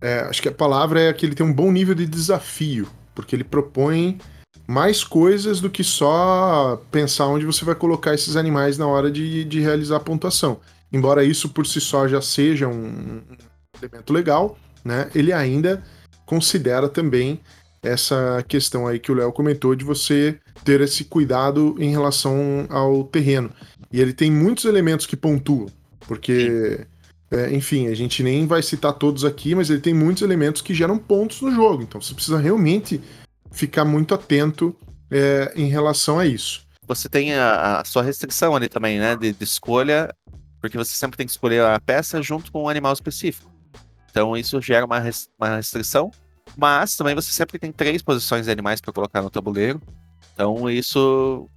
É, 0.00 0.20
acho 0.20 0.40
que 0.40 0.48
a 0.48 0.52
palavra 0.52 1.00
é 1.00 1.12
que 1.12 1.26
ele 1.26 1.34
tem 1.34 1.44
um 1.44 1.52
bom 1.52 1.70
nível 1.72 1.94
de 1.94 2.06
desafio, 2.06 2.88
porque 3.14 3.34
ele 3.34 3.44
propõe 3.44 4.18
mais 4.66 5.02
coisas 5.02 5.60
do 5.60 5.68
que 5.68 5.82
só 5.82 6.80
pensar 6.90 7.26
onde 7.26 7.44
você 7.44 7.64
vai 7.64 7.74
colocar 7.74 8.14
esses 8.14 8.36
animais 8.36 8.78
na 8.78 8.86
hora 8.86 9.10
de, 9.10 9.44
de 9.44 9.60
realizar 9.60 9.96
a 9.96 10.00
pontuação 10.00 10.60
embora 10.92 11.24
isso 11.24 11.48
por 11.48 11.66
si 11.66 11.80
só 11.80 12.06
já 12.06 12.20
seja 12.20 12.68
um 12.68 13.22
elemento 13.80 14.12
legal, 14.12 14.58
né, 14.84 15.10
ele 15.14 15.32
ainda 15.32 15.82
considera 16.24 16.88
também 16.88 17.40
essa 17.82 18.44
questão 18.46 18.86
aí 18.86 18.98
que 18.98 19.10
o 19.10 19.14
Léo 19.14 19.32
comentou 19.32 19.74
de 19.74 19.84
você 19.84 20.38
ter 20.64 20.80
esse 20.80 21.04
cuidado 21.04 21.74
em 21.78 21.90
relação 21.90 22.66
ao 22.70 23.04
terreno. 23.04 23.50
E 23.92 24.00
ele 24.00 24.12
tem 24.12 24.30
muitos 24.30 24.64
elementos 24.64 25.04
que 25.04 25.16
pontuam, 25.16 25.66
porque, 26.06 26.86
é, 27.30 27.52
enfim, 27.52 27.88
a 27.88 27.94
gente 27.94 28.22
nem 28.22 28.46
vai 28.46 28.62
citar 28.62 28.92
todos 28.92 29.24
aqui, 29.24 29.54
mas 29.54 29.68
ele 29.68 29.80
tem 29.80 29.92
muitos 29.92 30.22
elementos 30.22 30.62
que 30.62 30.72
geram 30.72 30.96
pontos 30.96 31.40
no 31.40 31.52
jogo. 31.52 31.82
Então 31.82 32.00
você 32.00 32.14
precisa 32.14 32.38
realmente 32.38 33.00
ficar 33.50 33.84
muito 33.84 34.14
atento 34.14 34.74
é, 35.10 35.52
em 35.56 35.66
relação 35.66 36.18
a 36.18 36.26
isso. 36.26 36.64
Você 36.86 37.08
tem 37.08 37.34
a, 37.34 37.80
a, 37.80 37.84
sua 37.84 38.02
restrição 38.02 38.54
ali 38.54 38.68
também, 38.68 38.98
né, 38.98 39.16
de, 39.16 39.32
de 39.32 39.44
escolha 39.44 40.08
porque 40.62 40.78
você 40.78 40.94
sempre 40.94 41.16
tem 41.16 41.26
que 41.26 41.32
escolher 41.32 41.60
a 41.60 41.80
peça 41.80 42.22
junto 42.22 42.52
com 42.52 42.62
um 42.62 42.68
animal 42.68 42.92
específico. 42.92 43.51
Então 44.12 44.36
isso 44.36 44.60
gera 44.60 44.84
uma, 44.84 44.98
res 45.00 45.28
uma 45.40 45.56
restrição, 45.56 46.12
mas 46.56 46.94
também 46.94 47.14
você 47.14 47.32
sempre 47.32 47.58
tem 47.58 47.72
três 47.72 48.02
posições 48.02 48.44
de 48.44 48.52
animais 48.52 48.80
para 48.80 48.92
colocar 48.92 49.22
no 49.22 49.30
tabuleiro. 49.30 49.80
Então 50.34 50.70
isso 50.70 51.48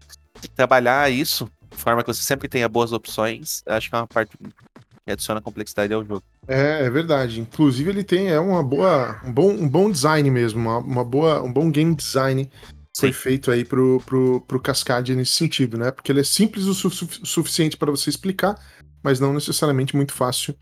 trabalhar 0.55 1.11
isso 1.11 1.49
de 1.69 1.77
forma 1.77 2.01
que 2.01 2.13
você 2.13 2.23
sempre 2.23 2.47
tenha 2.47 2.69
boas 2.69 2.93
opções, 2.93 3.61
acho 3.67 3.89
que 3.89 3.95
é 3.95 3.99
uma 3.99 4.07
parte 4.07 4.37
que 4.37 5.11
adiciona 5.11 5.41
complexidade 5.41 5.93
ao 5.93 6.03
jogo. 6.03 6.23
É, 6.47 6.85
é 6.85 6.89
verdade. 6.89 7.41
Inclusive 7.41 7.89
ele 7.89 8.03
tem 8.03 8.29
é 8.29 8.39
uma 8.39 8.63
boa, 8.63 9.21
um 9.25 9.33
bom, 9.33 9.51
um 9.51 9.67
bom 9.67 9.91
design 9.91 10.31
mesmo, 10.31 10.61
uma, 10.61 10.77
uma 10.77 11.03
boa, 11.03 11.43
um 11.43 11.51
bom 11.51 11.69
game 11.69 11.93
design 11.93 12.49
foi 12.97 13.11
feito 13.11 13.51
aí 13.51 13.65
pro, 13.65 14.01
pro, 14.05 14.41
pro 14.41 14.59
Cascade 14.59 15.13
nesse 15.15 15.33
sentido, 15.33 15.77
né? 15.77 15.91
Porque 15.91 16.11
ele 16.11 16.21
é 16.21 16.23
simples 16.23 16.65
o 16.65 16.73
su 16.73 16.89
suficiente 16.89 17.75
para 17.75 17.91
você 17.91 18.09
explicar, 18.09 18.57
mas 19.03 19.19
não 19.19 19.33
necessariamente 19.33 19.95
muito 19.95 20.13
fácil 20.13 20.55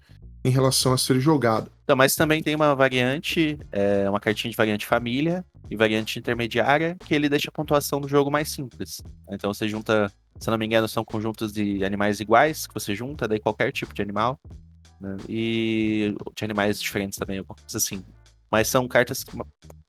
em 0.43 0.49
relação 0.49 0.91
a 0.91 0.97
ser 0.97 1.19
jogado. 1.19 1.71
Então, 1.83 1.95
mas 1.97 2.15
também 2.15 2.41
tem 2.41 2.55
uma 2.55 2.73
variante, 2.73 3.59
é, 3.71 4.09
uma 4.09 4.19
cartinha 4.19 4.49
de 4.49 4.55
variante 4.55 4.85
família 4.85 5.45
e 5.69 5.75
variante 5.75 6.17
intermediária, 6.17 6.95
que 7.05 7.13
ele 7.13 7.27
deixa 7.27 7.49
a 7.49 7.51
pontuação 7.51 7.99
do 7.99 8.07
jogo 8.07 8.31
mais 8.31 8.49
simples. 8.49 9.01
Então 9.29 9.53
você 9.53 9.67
junta, 9.67 10.11
se 10.39 10.49
não 10.49 10.57
me 10.57 10.65
engano, 10.65 10.87
são 10.87 11.03
conjuntos 11.03 11.51
de 11.51 11.83
animais 11.83 12.21
iguais 12.21 12.65
que 12.65 12.73
você 12.73 12.95
junta, 12.95 13.27
daí 13.27 13.39
qualquer 13.39 13.71
tipo 13.71 13.93
de 13.93 14.01
animal. 14.01 14.39
Né? 14.99 15.17
E 15.27 16.15
de 16.33 16.45
animais 16.45 16.79
diferentes 16.79 17.19
também, 17.19 17.39
alguma 17.39 17.55
coisa 17.55 17.77
assim. 17.77 18.01
Mas 18.49 18.69
são 18.69 18.87
cartas 18.87 19.25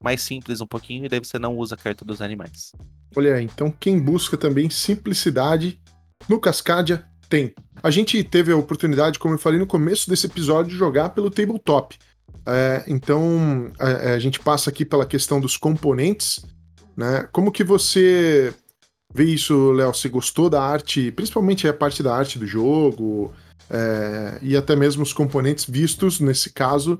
mais 0.02 0.20
simples 0.20 0.60
um 0.60 0.66
pouquinho, 0.66 1.04
e 1.04 1.08
daí 1.08 1.20
você 1.20 1.38
não 1.38 1.56
usa 1.56 1.76
a 1.76 1.78
carta 1.78 2.04
dos 2.04 2.20
animais. 2.20 2.72
Olha, 3.14 3.40
então 3.40 3.70
quem 3.70 4.00
busca 4.00 4.36
também 4.36 4.68
simplicidade 4.68 5.80
no 6.28 6.40
Cascadia 6.40 7.06
tem. 7.34 7.52
A 7.82 7.90
gente 7.90 8.22
teve 8.22 8.52
a 8.52 8.56
oportunidade, 8.56 9.18
como 9.18 9.34
eu 9.34 9.38
falei 9.38 9.58
no 9.58 9.66
começo 9.66 10.08
desse 10.08 10.26
episódio, 10.26 10.70
de 10.70 10.78
jogar 10.78 11.08
pelo 11.08 11.28
tabletop. 11.28 11.98
É, 12.46 12.84
então 12.86 13.72
a, 13.76 14.12
a, 14.12 14.18
gente 14.20 14.38
passa 14.38 14.70
aqui 14.70 14.84
pela 14.84 15.04
questão 15.04 15.40
dos 15.40 15.56
componentes, 15.56 16.44
né? 16.96 17.28
Como 17.32 17.50
que 17.50 17.64
você 17.64 18.54
vê 19.12 19.24
isso, 19.24 19.72
Léo? 19.72 19.92
Você 19.92 20.08
gostou 20.08 20.48
da 20.48 20.62
arte, 20.62 21.10
principalmente 21.10 21.66
a 21.66 21.74
parte 21.74 22.02
da 22.04 22.14
arte 22.14 22.38
do 22.38 22.46
jogo 22.46 23.32
é, 23.68 24.38
e 24.40 24.56
até 24.56 24.76
mesmo 24.76 25.02
os 25.02 25.12
componentes 25.12 25.64
vistos 25.64 26.20
nesse 26.20 26.52
caso 26.52 26.98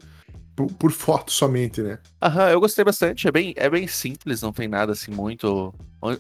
por, 0.57 0.67
por 0.73 0.91
foto 0.91 1.31
somente, 1.31 1.81
né? 1.81 1.99
Aham, 2.21 2.51
eu 2.51 2.61
gostei 2.61 2.85
bastante. 2.85 3.29
É 3.29 3.31
bem, 3.31 3.55
é 3.57 3.71
bem 3.71 3.87
simples, 3.87 4.43
não 4.43 4.53
tem 4.53 4.67
nada 4.67 4.93
assim 4.93 5.13
muito. 5.13 5.73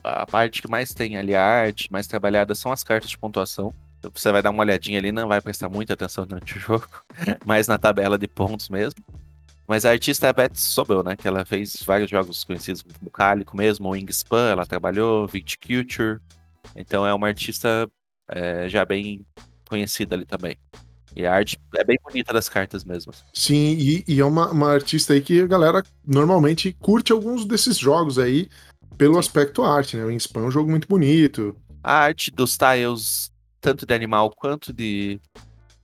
A 0.05 0.25
parte 0.25 0.63
que 0.63 0.71
mais 0.71 0.95
tem 0.95 1.17
ali, 1.17 1.35
a 1.35 1.43
arte 1.43 1.91
mais 1.91 2.07
trabalhada, 2.07 2.55
são 2.55 2.71
as 2.71 2.85
cartas 2.85 3.11
de 3.11 3.19
pontuação. 3.19 3.75
Você 4.13 4.33
vai 4.33 4.43
dar 4.43 4.51
uma 4.51 4.63
olhadinha 4.63 4.99
ali, 4.99 5.13
não 5.13 5.29
vai 5.29 5.41
prestar 5.41 5.69
muita 5.69 5.95
atenção 5.95 6.27
durante 6.27 6.57
o 6.57 6.61
jogo, 6.61 6.89
mas 7.45 7.69
na 7.69 7.79
tabela 7.79 8.19
de 8.19 8.27
pontos 8.27 8.69
mesmo. 8.69 9.03
Mas 9.67 9.85
a 9.85 9.91
artista 9.91 10.27
é 10.27 10.31
a 10.31 10.33
Beth 10.33 10.55
Sobel, 10.55 11.03
né? 11.03 11.17
Que 11.17 11.27
ela 11.27 11.45
fez 11.45 11.83
vários 11.85 12.11
jogos 12.11 12.45
conhecidos 12.45 12.83
como 12.83 13.11
Cálico 13.11 13.57
mesmo, 13.57 13.91
Wingspan, 13.91 14.51
ela 14.51 14.67
trabalhou, 14.67 15.27
Viticulture. 15.27 16.21
Então 16.77 17.07
é 17.07 17.15
uma 17.15 17.29
artista 17.29 17.89
é, 18.29 18.69
já 18.69 18.85
bem 18.85 19.25
conhecida 19.67 20.15
ali 20.15 20.27
também. 20.27 20.57
E 21.17 21.25
a 21.25 21.33
arte 21.33 21.59
é 21.77 21.85
bem 21.85 21.97
bonita 22.03 22.33
das 22.33 22.49
cartas 22.49 22.85
mesmo. 22.85 23.13
Sim, 23.33 23.77
e, 23.79 24.05
e 24.07 24.21
é 24.21 24.25
uma, 24.25 24.51
uma, 24.51 24.73
artista 24.73 25.13
aí 25.13 25.21
que 25.21 25.41
a 25.41 25.47
galera 25.47 25.83
normalmente 26.05 26.77
curte 26.81 27.13
alguns 27.13 27.45
desses 27.45 27.79
jogos 27.79 28.19
aí 28.19 28.49
pelo 28.99 29.19
aspecto 29.19 29.63
arte, 29.63 29.97
né? 29.97 30.05
O 30.05 30.09
Wingspan 30.09 30.41
é 30.41 30.47
um 30.47 30.51
jogo 30.51 30.71
muito 30.71 30.89
bonito. 30.89 31.57
A 31.83 31.99
arte 31.99 32.31
dos 32.31 32.57
tiles, 32.57 33.31
tanto 33.65 33.87
de 33.87 33.95
animal 33.95 34.31
quanto 34.31 34.75
de, 34.75 35.19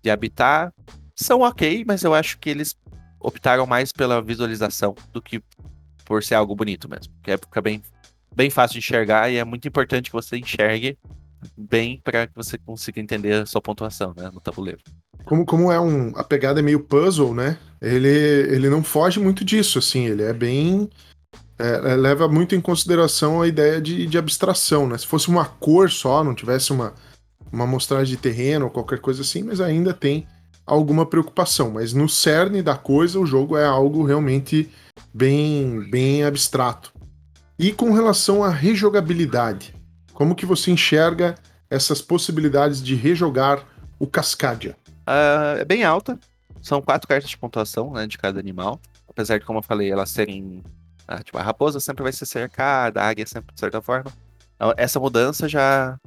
de 0.03 0.11
habitat, 0.11 0.71
são 1.17 1.41
ok, 1.41 1.83
mas 1.87 2.03
eu 2.03 2.13
acho 2.13 2.39
que 2.39 2.51
eles 2.51 2.77
optaram 3.19 3.67
mais 3.67 3.91
pela 3.91 4.21
visualização 4.21 4.95
do 5.15 5.23
que 5.23 5.43
por 6.05 6.23
ser 6.23 6.35
algo 6.35 6.55
bonito 6.55 6.91
mesmo. 6.91 7.11
Que 7.23 7.31
é, 7.31 7.39
fica 7.39 7.63
bem, 7.63 7.83
bem 8.37 8.51
fácil 8.51 8.75
de 8.75 8.79
enxergar 8.81 9.31
e 9.31 9.39
é 9.39 9.45
muito 9.45 9.67
importante 9.67 10.11
que 10.11 10.17
você 10.17 10.37
enxergue 10.37 10.99
bem 11.57 11.99
para 12.05 12.27
que 12.27 12.35
você 12.37 12.59
consiga 12.59 13.01
entender 13.01 13.33
a 13.33 13.47
sua 13.47 13.63
pontuação 13.63 14.13
né, 14.15 14.31
no 14.31 14.43
tabuleiro. 14.43 14.81
Como, 15.25 15.47
como 15.47 15.73
é 15.73 15.81
um. 15.81 16.13
A 16.17 16.25
pegada 16.25 16.61
é 16.61 16.63
meio 16.63 16.81
puzzle, 16.81 17.35
né? 17.35 17.59
Ele, 17.81 18.09
ele 18.09 18.69
não 18.69 18.83
foge 18.83 19.19
muito 19.19 19.43
disso, 19.43 19.79
assim, 19.79 20.07
ele 20.07 20.23
é 20.23 20.35
bem. 20.35 20.91
É, 21.59 21.93
é, 21.93 21.97
leva 21.97 22.29
muito 22.29 22.55
em 22.55 22.61
consideração 22.61 23.41
a 23.41 23.49
ideia 23.49 23.81
de, 23.81 24.07
de 24.07 24.19
abstração, 24.19 24.87
né? 24.87 24.99
Se 24.99 25.07
fosse 25.07 25.29
uma 25.29 25.47
cor 25.47 25.91
só, 25.91 26.23
não 26.23 26.35
tivesse 26.35 26.73
uma, 26.73 26.95
uma 27.52 27.64
amostragem 27.64 28.14
de 28.14 28.21
terreno 28.21 28.66
ou 28.66 28.71
qualquer 28.71 28.99
coisa 29.00 29.23
assim, 29.23 29.42
mas 29.42 29.61
ainda 29.61 29.92
tem 29.92 30.26
alguma 30.66 31.04
preocupação. 31.04 31.73
Mas 31.73 31.92
no 31.92 32.09
cerne 32.09 32.62
da 32.62 32.76
coisa, 32.76 33.19
o 33.19 33.26
jogo 33.26 33.57
é 33.57 33.66
algo 33.66 34.04
realmente 34.04 34.71
bem, 35.12 35.80
bem 35.90 36.25
abstrato. 36.25 36.92
E 37.59 37.73
com 37.73 37.92
relação 37.92 38.42
à 38.42 38.49
rejogabilidade, 38.49 39.75
como 40.14 40.35
que 40.35 40.47
você 40.47 40.71
enxerga 40.71 41.35
essas 41.69 42.00
possibilidades 42.00 42.83
de 42.83 42.95
rejogar 42.95 43.64
o 43.99 44.07
Cascadia? 44.07 44.76
Uh, 45.00 45.59
é 45.61 45.64
bem 45.64 45.85
alta. 45.85 46.19
São 46.62 46.80
quatro 46.80 47.09
cartas 47.09 47.30
de 47.30 47.37
pontuação, 47.38 47.92
né, 47.92 48.07
de 48.07 48.19
cada 48.19 48.38
animal. 48.38 48.80
Apesar 49.09 49.38
de, 49.38 49.45
como 49.45 49.59
eu 49.59 49.62
falei, 49.62 49.90
elas 49.90 50.11
serem. 50.11 50.62
Ah, 51.07 51.23
tipo, 51.23 51.37
a 51.38 51.42
raposa 51.42 51.80
sempre 51.80 52.02
vai 52.02 52.12
ser 52.12 52.26
cercada, 52.26 53.02
a 53.02 53.09
águia 53.09 53.26
sempre, 53.26 53.52
de 53.52 53.61
certa 53.61 53.83
forma. 53.83 54.12
Então, 54.54 54.73
essa 54.76 55.00
mudança 55.00 55.49
já, 55.49 55.99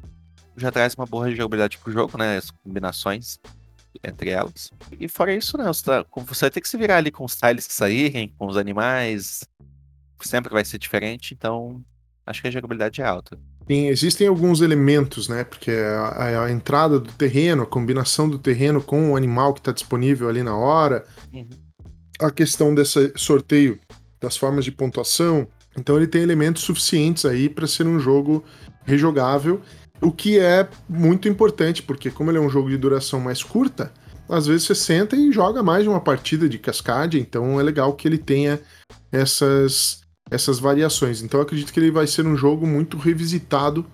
já 0.57 0.71
traz 0.71 0.93
uma 0.95 1.05
boa 1.05 1.29
jogabilidade 1.31 1.77
pro 1.77 1.91
jogo, 1.91 2.17
né? 2.17 2.37
As 2.37 2.51
combinações 2.51 3.39
entre 4.03 4.29
elas. 4.29 4.71
E 4.99 5.07
fora 5.07 5.33
isso, 5.33 5.57
né? 5.57 5.65
Você, 5.65 5.83
tá, 5.83 6.05
você 6.25 6.45
vai 6.45 6.51
ter 6.51 6.61
que 6.61 6.69
se 6.69 6.77
virar 6.77 6.97
ali 6.97 7.11
com 7.11 7.25
os 7.25 7.35
tiles 7.35 7.67
que 7.67 7.73
saírem, 7.73 8.33
com 8.37 8.47
os 8.47 8.57
animais. 8.57 9.43
Sempre 10.21 10.53
vai 10.53 10.63
ser 10.63 10.77
diferente, 10.77 11.33
então 11.33 11.83
acho 12.25 12.41
que 12.41 12.47
a 12.47 12.51
jogabilidade 12.51 13.01
é 13.01 13.05
alta. 13.05 13.37
Sim, 13.67 13.87
existem 13.87 14.27
alguns 14.27 14.61
elementos, 14.61 15.27
né? 15.27 15.43
Porque 15.43 15.71
a, 15.71 16.45
a, 16.45 16.51
entrada 16.51 16.99
do 16.99 17.11
terreno, 17.13 17.63
a 17.63 17.67
combinação 17.67 18.29
do 18.29 18.37
terreno 18.37 18.81
com 18.81 19.11
o 19.11 19.15
animal 19.15 19.53
que 19.53 19.59
está 19.59 19.71
disponível 19.71 20.29
ali 20.29 20.43
na 20.43 20.55
hora, 20.55 21.05
uhum. 21.31 21.47
a 22.19 22.31
questão 22.31 22.73
desse 22.73 23.11
sorteio 23.15 23.79
das 24.19 24.37
formas 24.37 24.65
de 24.65 24.71
pontuação. 24.71 25.47
Então 25.77 25.97
ele 25.97 26.07
tem 26.07 26.21
elementos 26.21 26.63
suficientes 26.63 27.25
aí 27.25 27.49
para 27.49 27.67
ser 27.67 27.87
um 27.87 27.99
jogo 27.99 28.43
rejogável, 28.85 29.61
o 30.03 30.11
que 30.11 30.37
é 30.37 30.67
muito 30.87 31.27
importante, 31.29 31.81
porque 31.81 32.11
como 32.11 32.29
ele 32.29 32.37
é 32.37 32.41
um 32.41 32.49
jogo 32.49 32.69
de 32.69 32.77
duração 32.77 33.19
mais 33.19 33.41
curta, 33.41 33.91
às 34.29 34.45
vezes 34.45 34.65
você 34.65 34.75
senta 34.75 35.15
e 35.15 35.31
joga 35.31 35.63
mais 35.63 35.83
de 35.83 35.89
uma 35.89 36.01
partida 36.01 36.47
de 36.47 36.59
cascade, 36.59 37.19
então 37.19 37.59
é 37.59 37.63
legal 37.63 37.93
que 37.93 38.07
ele 38.07 38.17
tenha 38.17 38.59
essas 39.11 40.01
essas 40.31 40.57
variações. 40.57 41.21
Então 41.21 41.39
eu 41.39 41.43
acredito 41.43 41.71
que 41.71 41.79
ele 41.79 41.91
vai 41.91 42.07
ser 42.07 42.25
um 42.25 42.35
jogo 42.35 42.65
muito 42.65 42.97
revisitado 42.97 43.85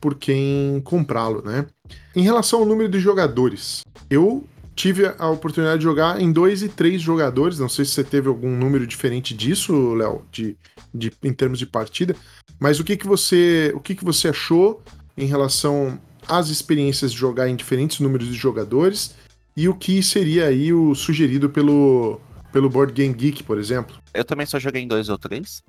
por 0.00 0.14
quem 0.14 0.80
comprá-lo, 0.82 1.42
né? 1.42 1.66
Em 2.14 2.22
relação 2.22 2.60
ao 2.60 2.66
número 2.66 2.88
de 2.88 2.98
jogadores, 2.98 3.82
eu 4.08 4.44
tive 4.74 5.06
a 5.18 5.28
oportunidade 5.28 5.78
de 5.78 5.84
jogar 5.84 6.20
em 6.20 6.32
dois 6.32 6.62
e 6.62 6.68
três 6.68 7.02
jogadores. 7.02 7.58
Não 7.58 7.68
sei 7.68 7.84
se 7.84 7.92
você 7.92 8.04
teve 8.04 8.28
algum 8.28 8.56
número 8.56 8.86
diferente 8.86 9.34
disso, 9.34 9.94
Léo, 9.94 10.22
de, 10.32 10.56
de, 10.92 11.12
em 11.22 11.32
termos 11.32 11.58
de 11.58 11.66
partida. 11.66 12.16
Mas 12.58 12.80
o 12.80 12.84
que, 12.84 12.96
que 12.96 13.06
você 13.06 13.72
o 13.74 13.80
que, 13.80 13.94
que 13.94 14.04
você 14.04 14.28
achou 14.28 14.82
em 15.16 15.26
relação 15.26 15.98
às 16.26 16.48
experiências 16.48 17.12
de 17.12 17.18
jogar 17.18 17.48
em 17.48 17.56
diferentes 17.56 18.00
números 18.00 18.28
de 18.28 18.34
jogadores 18.34 19.14
e 19.56 19.68
o 19.68 19.74
que 19.74 20.02
seria 20.02 20.46
aí 20.46 20.72
o 20.72 20.94
sugerido 20.94 21.48
pelo 21.48 22.20
pelo 22.52 22.70
Board 22.70 22.92
Game 22.92 23.12
Geek, 23.12 23.42
por 23.42 23.58
exemplo. 23.58 23.96
Eu 24.12 24.24
também 24.24 24.46
só 24.46 24.60
joguei 24.60 24.80
em 24.80 24.86
dois 24.86 25.08
ou 25.08 25.18
três. 25.18 25.60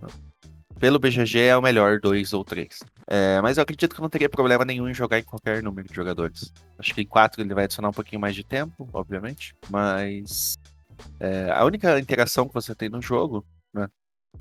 Pelo 0.80 1.00
BGG 1.00 1.40
é 1.40 1.58
o 1.58 1.62
melhor 1.62 2.00
dois 2.00 2.32
ou 2.32 2.44
três. 2.44 2.80
É, 3.08 3.42
mas 3.42 3.58
eu 3.58 3.64
acredito 3.64 3.96
que 3.96 4.02
não 4.02 4.10
teria 4.10 4.30
problema 4.30 4.64
nenhum 4.64 4.88
em 4.88 4.94
jogar 4.94 5.18
em 5.18 5.24
qualquer 5.24 5.64
número 5.64 5.88
de 5.88 5.96
jogadores. 5.96 6.54
Acho 6.78 6.94
que 6.94 7.02
em 7.02 7.08
quatro 7.08 7.42
ele 7.42 7.56
vai 7.56 7.64
adicionar 7.64 7.90
um 7.90 7.94
pouquinho 7.94 8.22
mais 8.22 8.36
de 8.36 8.44
tempo, 8.44 8.88
obviamente. 8.94 9.56
Mas 9.70 10.60
é, 11.20 11.50
a 11.52 11.66
única 11.66 12.00
interação 12.00 12.48
que 12.48 12.54
você 12.54 12.76
tem 12.76 12.90
no 12.90 13.02
jogo, 13.02 13.44
né? 13.74 13.88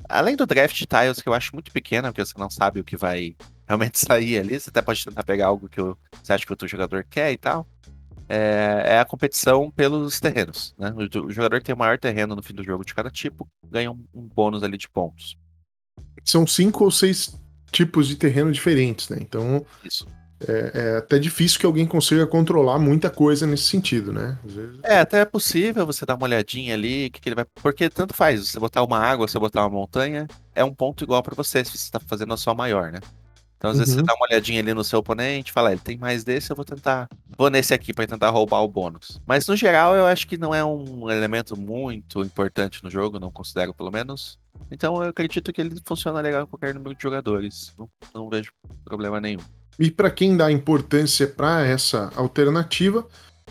Além 0.09 0.37
do 0.37 0.45
draft 0.45 0.77
tiles, 0.77 1.23
que 1.23 1.29
eu 1.29 1.35
acho 1.35 1.55
muito 1.55 1.71
pequena, 1.73 2.13
porque 2.13 2.27
você 2.27 2.35
não 2.37 2.51
sabe 2.51 2.81
o 2.81 2.85
que 2.85 2.97
vai 2.97 3.35
realmente 3.67 3.99
sair 4.05 4.39
ali, 4.39 4.59
você 4.59 4.71
até 4.71 4.83
pode 4.83 5.05
tentar 5.05 5.23
pegar 5.23 5.47
algo 5.47 5.69
que 5.69 5.81
você 5.81 6.33
acha 6.33 6.45
que 6.45 6.53
o 6.53 6.55
outro 6.55 6.69
jogador 6.69 7.05
quer 7.09 7.33
e 7.33 7.37
tal 7.37 7.67
é, 8.29 8.83
é, 8.87 8.99
a 8.99 9.05
competição 9.05 9.71
pelos 9.71 10.19
terrenos. 10.21 10.75
Né? 10.79 10.93
O, 10.93 11.27
o, 11.27 11.31
jogador 11.31 11.59
que 11.59 11.67
tem 11.67 11.75
o 11.75 11.79
maior 11.79 11.99
terreno 11.99 12.35
no 12.35 12.43
fim 12.43 12.55
do 12.55 12.65
jogo 12.65 12.85
de 12.85 12.95
cada 12.95 13.11
tipo 13.11 13.47
ganha 13.71 13.91
um, 13.91 14.05
um 14.15 14.23
bônus 14.23 14.63
ali 14.63 14.77
de 14.77 14.89
pontos. 14.89 15.37
São 16.25 16.47
cinco 16.47 16.85
ou 16.85 16.91
seis 16.91 17.39
tipos 17.71 18.09
de 18.09 18.17
terreno 18.17 18.51
diferentes, 18.53 19.09
né? 19.09 19.19
Então 19.21 19.65
Isso. 19.85 20.07
É, 20.47 20.71
é, 20.75 20.97
até 20.97 21.19
difícil 21.19 21.59
que 21.59 21.67
alguém 21.67 21.87
consiga 21.87 22.27
controlar 22.27 22.79
muita 22.79 23.09
coisa 23.09 23.47
nesse 23.47 23.65
sentido, 23.65 24.13
né? 24.13 24.39
Vezes... 24.45 24.81
É, 24.83 24.99
até 24.99 25.21
é 25.21 25.25
possível 25.25 25.87
você 25.87 26.05
dar 26.05 26.17
uma 26.17 26.25
olhadinha 26.25 26.75
ali, 26.75 27.09
que, 27.11 27.21
que 27.21 27.29
ele 27.29 27.37
vai. 27.37 27.47
Porque 27.63 27.89
tanto 27.89 28.15
faz, 28.15 28.49
você 28.49 28.59
botar 28.59 28.83
uma 28.83 28.99
água, 28.99 29.29
você 29.29 29.39
botar 29.39 29.63
uma 29.63 29.71
montanha, 29.71 30.27
é 30.55 30.65
um 30.65 30.75
ponto 30.75 31.05
igual 31.05 31.23
para 31.23 31.35
você, 31.35 31.65
se 31.65 31.71
você 31.71 31.77
está 31.77 32.01
fazendo 32.01 32.35
a 32.35 32.37
sua 32.37 32.55
maior, 32.55 32.93
né? 32.93 33.01
Então, 33.65 33.71
às 33.71 33.79
uhum. 33.79 33.81
vezes, 33.81 33.95
você 33.95 34.01
uhum. 34.01 34.07
dá 34.07 34.15
uma 34.15 34.27
olhadinha 34.27 34.61
ali 34.61 34.75
no 34.75 34.85
seu 34.85 34.99
oponente, 34.99 35.51
fala, 35.51 35.73
ele 35.73 35.81
tem 35.81 35.97
mais 35.97 36.23
desse, 36.23 36.51
eu 36.51 36.57
vou 36.57 36.67
tentar. 36.67 37.09
Vou 37.35 37.49
nesse 37.49 37.73
aqui 37.73 37.95
para 37.95 38.07
tentar 38.07 38.29
roubar 38.29 38.63
o 38.63 38.69
bônus. 38.69 39.19
Mas, 39.27 39.47
no 39.47 39.57
geral, 39.57 39.97
eu 39.97 40.05
acho 40.05 40.29
que 40.29 40.37
não 40.37 40.55
é 40.55 40.63
um 40.63 41.11
elemento 41.11 41.59
muito 41.59 42.21
importante 42.23 42.85
no 42.85 42.91
jogo, 42.91 43.19
não 43.19 43.31
considero 43.31 43.73
pelo 43.73 43.91
menos. 43.91 44.39
Então, 44.71 45.03
eu 45.03 45.09
acredito 45.09 45.51
que 45.51 45.63
ele 45.63 45.81
funciona 45.83 46.21
legal 46.21 46.43
em 46.43 46.47
qualquer 46.47 46.75
número 46.75 46.95
de 46.95 47.03
jogadores. 47.03 47.73
Não, 47.79 47.89
não 48.15 48.29
vejo 48.29 48.53
problema 48.85 49.19
nenhum. 49.19 49.41
E 49.79 49.91
para 49.91 50.11
quem 50.11 50.37
dá 50.37 50.53
importância 50.53 51.27
para 51.27 51.67
essa 51.67 52.13
alternativa, 52.17 53.07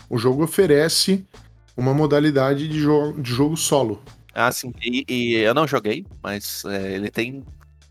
o 0.08 0.16
jogo 0.16 0.44
oferece 0.44 1.26
uma 1.76 1.92
modalidade 1.92 2.68
de, 2.68 2.78
jo 2.78 3.14
de 3.18 3.30
jogo 3.30 3.56
solo. 3.56 4.00
Ah, 4.32 4.52
sim. 4.52 4.72
E, 4.80 5.04
e 5.08 5.34
eu 5.34 5.54
não 5.54 5.66
joguei, 5.66 6.06
mas 6.22 6.64
é, 6.66 6.92
ele 6.94 7.10
tem 7.10 7.44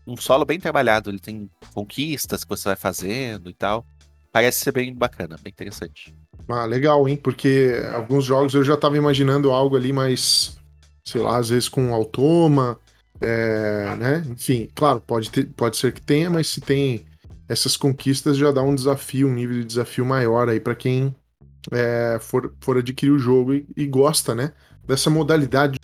um 0.06 0.16
solo 0.16 0.44
bem 0.44 0.58
trabalhado. 0.58 1.10
Ele 1.10 1.18
tem 1.18 1.50
conquistas 1.72 2.44
que 2.44 2.50
você 2.50 2.68
vai 2.68 2.76
fazendo 2.76 3.50
e 3.50 3.54
tal. 3.54 3.86
Parece 4.32 4.60
ser 4.60 4.72
bem 4.72 4.94
bacana, 4.94 5.36
bem 5.42 5.50
interessante. 5.50 6.14
Ah, 6.48 6.64
legal, 6.64 7.08
hein? 7.08 7.16
Porque 7.16 7.74
alguns 7.94 8.24
jogos 8.24 8.54
eu 8.54 8.64
já 8.64 8.76
tava 8.76 8.96
imaginando 8.96 9.50
algo 9.50 9.76
ali 9.76 9.92
mais, 9.92 10.58
sei 11.04 11.20
lá, 11.20 11.38
às 11.38 11.48
vezes 11.48 11.68
com 11.68 11.94
automa, 11.94 12.78
é, 13.20 13.96
né? 13.96 14.24
Enfim, 14.28 14.68
claro, 14.74 15.00
pode, 15.00 15.30
ter, 15.30 15.46
pode 15.46 15.76
ser 15.76 15.92
que 15.92 16.02
tenha, 16.02 16.28
mas 16.28 16.48
se 16.48 16.60
tem 16.60 17.06
essas 17.48 17.76
conquistas 17.76 18.36
já 18.36 18.50
dá 18.50 18.62
um 18.62 18.74
desafio, 18.74 19.28
um 19.28 19.34
nível 19.34 19.58
de 19.58 19.64
desafio 19.64 20.04
maior 20.04 20.48
aí 20.48 20.60
para 20.60 20.74
quem 20.74 21.14
é, 21.70 22.18
for, 22.20 22.52
for 22.60 22.78
adquirir 22.78 23.12
o 23.12 23.18
jogo 23.18 23.54
e, 23.54 23.66
e, 23.76 23.86
gosta, 23.86 24.34
né? 24.34 24.52
Dessa 24.86 25.08
modalidade 25.08 25.78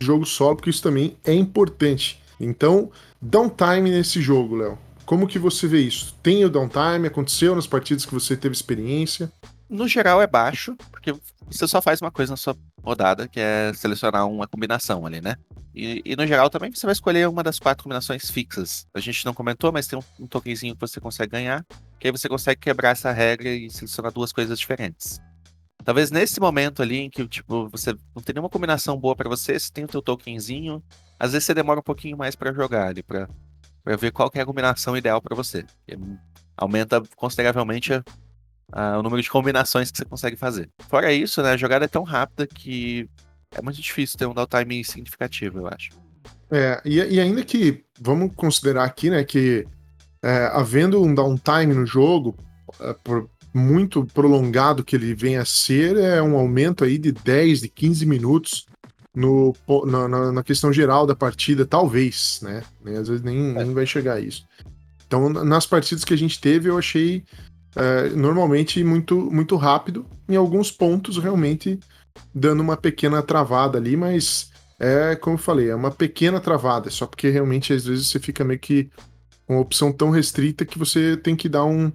jogo 0.00 0.24
solo, 0.24 0.56
porque 0.56 0.70
isso 0.70 0.82
também 0.82 1.16
é 1.24 1.32
importante. 1.32 2.20
Então, 2.38 2.90
downtime 3.20 3.90
nesse 3.90 4.20
jogo, 4.20 4.56
Léo. 4.56 4.78
Como 5.04 5.26
que 5.26 5.38
você 5.38 5.68
vê 5.68 5.80
isso? 5.80 6.14
Tem 6.22 6.44
o 6.44 6.50
downtime? 6.50 7.06
Aconteceu 7.06 7.54
nas 7.54 7.66
partidas 7.66 8.04
que 8.04 8.12
você 8.12 8.36
teve 8.36 8.54
experiência? 8.54 9.30
No 9.68 9.86
geral 9.86 10.20
é 10.20 10.26
baixo, 10.26 10.76
porque 10.90 11.14
você 11.48 11.66
só 11.66 11.80
faz 11.80 12.00
uma 12.00 12.10
coisa 12.10 12.32
na 12.32 12.36
sua 12.36 12.56
rodada, 12.82 13.28
que 13.28 13.40
é 13.40 13.72
selecionar 13.74 14.28
uma 14.28 14.46
combinação 14.46 15.06
ali, 15.06 15.20
né? 15.20 15.36
E, 15.74 16.00
e, 16.04 16.16
no 16.16 16.26
geral 16.26 16.48
também 16.48 16.72
você 16.72 16.86
vai 16.86 16.92
escolher 16.94 17.28
uma 17.28 17.42
das 17.42 17.58
quatro 17.58 17.84
combinações 17.84 18.30
fixas. 18.30 18.86
A 18.94 19.00
gente 19.00 19.26
não 19.26 19.34
comentou, 19.34 19.70
mas 19.70 19.86
tem 19.86 19.98
um, 19.98 20.24
um 20.24 20.26
tokenzinho 20.26 20.74
que 20.74 20.80
você 20.80 20.98
consegue 20.98 21.32
ganhar, 21.32 21.66
que 22.00 22.08
aí 22.08 22.12
você 22.12 22.28
consegue 22.28 22.60
quebrar 22.60 22.90
essa 22.90 23.12
regra 23.12 23.48
e 23.50 23.68
selecionar 23.68 24.12
duas 24.12 24.32
coisas 24.32 24.58
diferentes. 24.58 25.20
Talvez 25.84 26.10
nesse 26.10 26.40
momento 26.40 26.82
ali 26.82 26.98
em 26.98 27.10
que 27.10 27.28
tipo, 27.28 27.68
você 27.68 27.92
não 28.14 28.22
tem 28.22 28.34
nenhuma 28.34 28.48
combinação 28.48 28.98
boa 28.98 29.14
para 29.14 29.28
você, 29.28 29.58
você 29.58 29.70
tem 29.70 29.84
o 29.84 29.88
teu 29.88 30.00
tokenzinho, 30.00 30.82
às 31.18 31.32
vezes 31.32 31.46
você 31.46 31.54
demora 31.54 31.80
um 31.80 31.82
pouquinho 31.82 32.16
mais 32.16 32.34
para 32.34 32.52
jogar 32.52 32.88
ali, 32.88 33.02
para 33.02 33.28
ver 33.98 34.10
qual 34.12 34.30
é 34.34 34.40
a 34.40 34.46
combinação 34.46 34.96
ideal 34.96 35.20
para 35.20 35.34
você. 35.34 35.64
E 35.88 35.96
aumenta 36.56 37.02
consideravelmente 37.16 37.92
a, 37.92 38.04
a, 38.72 38.98
o 38.98 39.02
número 39.02 39.22
de 39.22 39.30
combinações 39.30 39.90
que 39.90 39.98
você 39.98 40.04
consegue 40.04 40.36
fazer. 40.36 40.70
Fora 40.88 41.12
isso, 41.12 41.42
né, 41.42 41.50
a 41.50 41.56
jogada 41.56 41.84
é 41.84 41.88
tão 41.88 42.02
rápida 42.02 42.46
que 42.46 43.08
é 43.52 43.62
muito 43.62 43.80
difícil 43.80 44.18
ter 44.18 44.26
um 44.26 44.34
downtime 44.34 44.84
significativo, 44.84 45.60
eu 45.60 45.68
acho. 45.68 45.90
É, 46.50 46.80
e, 46.84 46.96
e 46.96 47.20
ainda 47.20 47.42
que, 47.44 47.84
vamos 48.00 48.32
considerar 48.34 48.84
aqui, 48.84 49.10
né, 49.10 49.24
que 49.24 49.66
é, 50.22 50.50
havendo 50.52 51.02
um 51.02 51.14
downtime 51.14 51.74
no 51.74 51.86
jogo, 51.86 52.36
é, 52.80 52.94
por 53.04 53.28
muito 53.54 54.04
prolongado 54.04 54.84
que 54.84 54.94
ele 54.94 55.14
venha 55.14 55.42
a 55.42 55.46
ser, 55.46 55.96
é 55.96 56.22
um 56.22 56.36
aumento 56.36 56.84
aí 56.84 56.98
de 56.98 57.10
10, 57.10 57.60
de 57.60 57.68
15 57.68 58.04
minutos 58.04 58.66
no, 59.16 59.56
na, 59.86 60.30
na 60.30 60.42
questão 60.42 60.70
geral 60.70 61.06
da 61.06 61.16
partida, 61.16 61.64
talvez, 61.64 62.38
né? 62.42 62.62
Às 63.00 63.08
vezes 63.08 63.22
nem, 63.22 63.56
é. 63.56 63.64
nem 63.64 63.72
vai 63.72 63.86
chegar 63.86 64.14
a 64.14 64.20
isso. 64.20 64.44
Então, 65.06 65.30
nas 65.30 65.64
partidas 65.64 66.04
que 66.04 66.12
a 66.12 66.18
gente 66.18 66.38
teve, 66.38 66.68
eu 66.68 66.76
achei 66.76 67.24
é, 67.74 68.10
normalmente 68.10 68.84
muito, 68.84 69.16
muito 69.32 69.56
rápido. 69.56 70.04
Em 70.28 70.36
alguns 70.36 70.70
pontos, 70.70 71.16
realmente 71.16 71.80
dando 72.34 72.60
uma 72.60 72.76
pequena 72.76 73.22
travada 73.22 73.78
ali, 73.78 73.96
mas 73.96 74.50
é 74.78 75.16
como 75.16 75.36
eu 75.36 75.40
falei, 75.40 75.70
é 75.70 75.74
uma 75.74 75.90
pequena 75.90 76.38
travada, 76.38 76.90
só 76.90 77.06
porque 77.06 77.30
realmente 77.30 77.72
às 77.72 77.86
vezes 77.86 78.08
você 78.08 78.18
fica 78.18 78.44
meio 78.44 78.60
que 78.60 78.90
com 79.46 79.54
uma 79.54 79.62
opção 79.62 79.90
tão 79.92 80.10
restrita 80.10 80.66
que 80.66 80.78
você 80.78 81.16
tem 81.16 81.34
que 81.34 81.48
dar 81.48 81.64
um, 81.64 81.90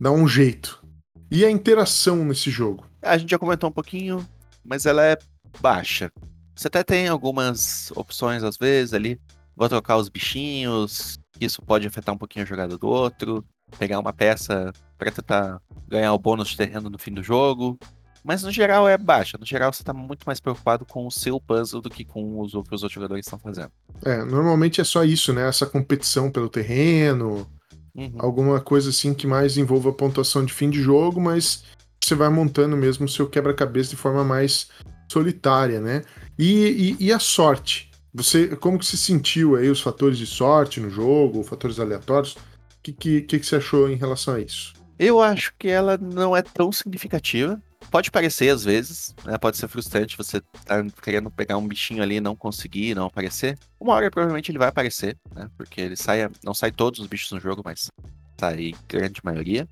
dar 0.00 0.12
um 0.12 0.26
jeito. 0.26 0.82
E 1.30 1.44
a 1.44 1.50
interação 1.50 2.24
nesse 2.24 2.50
jogo? 2.50 2.86
A 3.02 3.18
gente 3.18 3.30
já 3.30 3.38
comentou 3.38 3.68
um 3.68 3.72
pouquinho, 3.72 4.26
mas 4.64 4.86
ela 4.86 5.04
é 5.04 5.18
baixa. 5.60 6.10
Você 6.56 6.68
até 6.68 6.82
tem 6.82 7.06
algumas 7.06 7.92
opções 7.94 8.42
às 8.42 8.56
vezes 8.56 8.94
ali. 8.94 9.20
Vou 9.54 9.68
trocar 9.68 9.98
os 9.98 10.08
bichinhos, 10.08 11.18
isso 11.40 11.60
pode 11.62 11.86
afetar 11.86 12.14
um 12.14 12.18
pouquinho 12.18 12.44
a 12.44 12.48
jogada 12.48 12.78
do 12.78 12.88
outro. 12.88 13.44
Pegar 13.78 13.98
uma 13.98 14.12
peça 14.12 14.72
para 14.96 15.10
tentar 15.10 15.60
ganhar 15.86 16.12
o 16.14 16.18
bônus 16.18 16.48
de 16.48 16.56
terreno 16.56 16.88
no 16.88 16.98
fim 16.98 17.12
do 17.12 17.22
jogo. 17.22 17.78
Mas 18.24 18.42
no 18.42 18.50
geral 18.50 18.88
é 18.88 18.96
baixa. 18.96 19.36
No 19.38 19.46
geral 19.46 19.72
você 19.72 19.84
tá 19.84 19.92
muito 19.92 20.24
mais 20.24 20.40
preocupado 20.40 20.84
com 20.84 21.06
o 21.06 21.10
seu 21.10 21.38
puzzle 21.38 21.80
do 21.80 21.90
que 21.90 22.04
com 22.04 22.40
os 22.40 22.54
outros 22.54 22.80
jogadores 22.90 23.26
estão 23.26 23.38
fazendo. 23.38 23.70
É, 24.04 24.24
normalmente 24.24 24.80
é 24.80 24.84
só 24.84 25.04
isso, 25.04 25.32
né? 25.32 25.46
Essa 25.46 25.66
competição 25.66 26.30
pelo 26.30 26.48
terreno, 26.48 27.46
uhum. 27.94 28.14
alguma 28.18 28.60
coisa 28.60 28.90
assim 28.90 29.12
que 29.12 29.26
mais 29.26 29.58
envolva 29.58 29.90
a 29.90 29.92
pontuação 29.92 30.44
de 30.44 30.52
fim 30.52 30.70
de 30.70 30.80
jogo, 30.80 31.20
mas 31.20 31.64
você 32.02 32.14
vai 32.14 32.28
montando 32.28 32.76
mesmo 32.76 33.04
o 33.06 33.08
seu 33.08 33.28
quebra-cabeça 33.28 33.90
de 33.90 33.96
forma 33.96 34.24
mais 34.24 34.68
solitária, 35.08 35.80
né? 35.80 36.02
E, 36.38 36.96
e, 37.00 37.06
e, 37.06 37.12
a 37.12 37.18
sorte? 37.18 37.90
Você, 38.14 38.56
como 38.56 38.78
que 38.78 38.86
se 38.86 38.96
sentiu 38.96 39.56
aí 39.56 39.68
os 39.68 39.80
fatores 39.80 40.18
de 40.18 40.26
sorte 40.26 40.80
no 40.80 40.90
jogo, 40.90 41.42
fatores 41.42 41.78
aleatórios? 41.78 42.34
O 42.34 42.38
que, 42.82 42.92
que, 42.92 43.22
que, 43.22 43.38
que 43.38 43.46
você 43.46 43.56
achou 43.56 43.90
em 43.90 43.96
relação 43.96 44.34
a 44.34 44.40
isso? 44.40 44.74
Eu 44.98 45.20
acho 45.20 45.52
que 45.58 45.68
ela 45.68 45.98
não 45.98 46.34
é 46.34 46.42
tão 46.42 46.72
significativa 46.72 47.60
pode 47.90 48.10
parecer 48.10 48.50
às 48.50 48.64
vezes, 48.64 49.14
né? 49.24 49.38
Pode 49.38 49.56
ser 49.56 49.68
frustrante 49.68 50.16
você 50.16 50.40
tá 50.64 50.84
querendo 51.02 51.30
pegar 51.30 51.56
um 51.56 51.66
bichinho 51.66 52.02
ali 52.02 52.16
e 52.16 52.20
não 52.20 52.36
conseguir, 52.36 52.94
não 52.94 53.06
aparecer. 53.06 53.58
Uma 53.80 53.94
hora 53.94 54.10
provavelmente 54.10 54.50
ele 54.50 54.58
vai 54.58 54.68
aparecer, 54.68 55.16
né? 55.34 55.48
Porque 55.56 55.80
ele 55.80 55.96
sai, 55.96 56.28
não 56.44 56.54
sai 56.54 56.70
todos 56.70 57.00
os 57.00 57.06
bichos 57.06 57.30
no 57.32 57.40
jogo, 57.40 57.62
mas 57.64 57.90
sai 58.38 58.74
grande 58.88 59.20
maioria. 59.24 59.68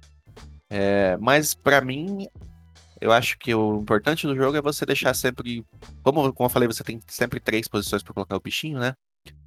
É, 0.70 1.16
mas 1.20 1.54
para 1.54 1.80
mim, 1.80 2.26
eu 3.00 3.12
acho 3.12 3.38
que 3.38 3.54
o 3.54 3.80
importante 3.80 4.26
do 4.26 4.36
jogo 4.36 4.56
é 4.56 4.62
você 4.62 4.86
deixar 4.86 5.14
sempre, 5.14 5.64
como, 6.02 6.32
como 6.32 6.46
eu 6.46 6.50
falei, 6.50 6.66
você 6.66 6.82
tem 6.82 7.00
sempre 7.08 7.40
três 7.40 7.68
posições 7.68 8.02
para 8.02 8.14
colocar 8.14 8.36
o 8.36 8.40
bichinho, 8.40 8.78
né? 8.78 8.94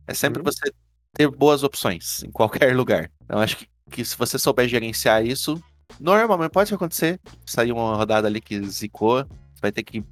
É 0.05 0.13
sempre 0.13 0.39
uhum. 0.39 0.45
você 0.45 0.71
ter 1.13 1.29
boas 1.29 1.63
opções 1.63 2.23
em 2.23 2.31
qualquer 2.31 2.73
lugar. 2.77 3.11
Então 3.23 3.39
acho 3.39 3.57
que, 3.57 3.67
que 3.91 4.05
se 4.05 4.17
você 4.17 4.37
souber 4.37 4.67
gerenciar 4.67 5.25
isso, 5.25 5.61
Normalmente 5.99 6.51
pode 6.51 6.73
acontecer, 6.73 7.19
sair 7.45 7.71
uma 7.71 7.95
rodada 7.95 8.27
ali 8.27 8.39
que 8.41 8.61
zicou, 8.67 9.25
você 9.25 9.61
vai 9.61 9.71
ter 9.71 9.83
que 9.83 10.03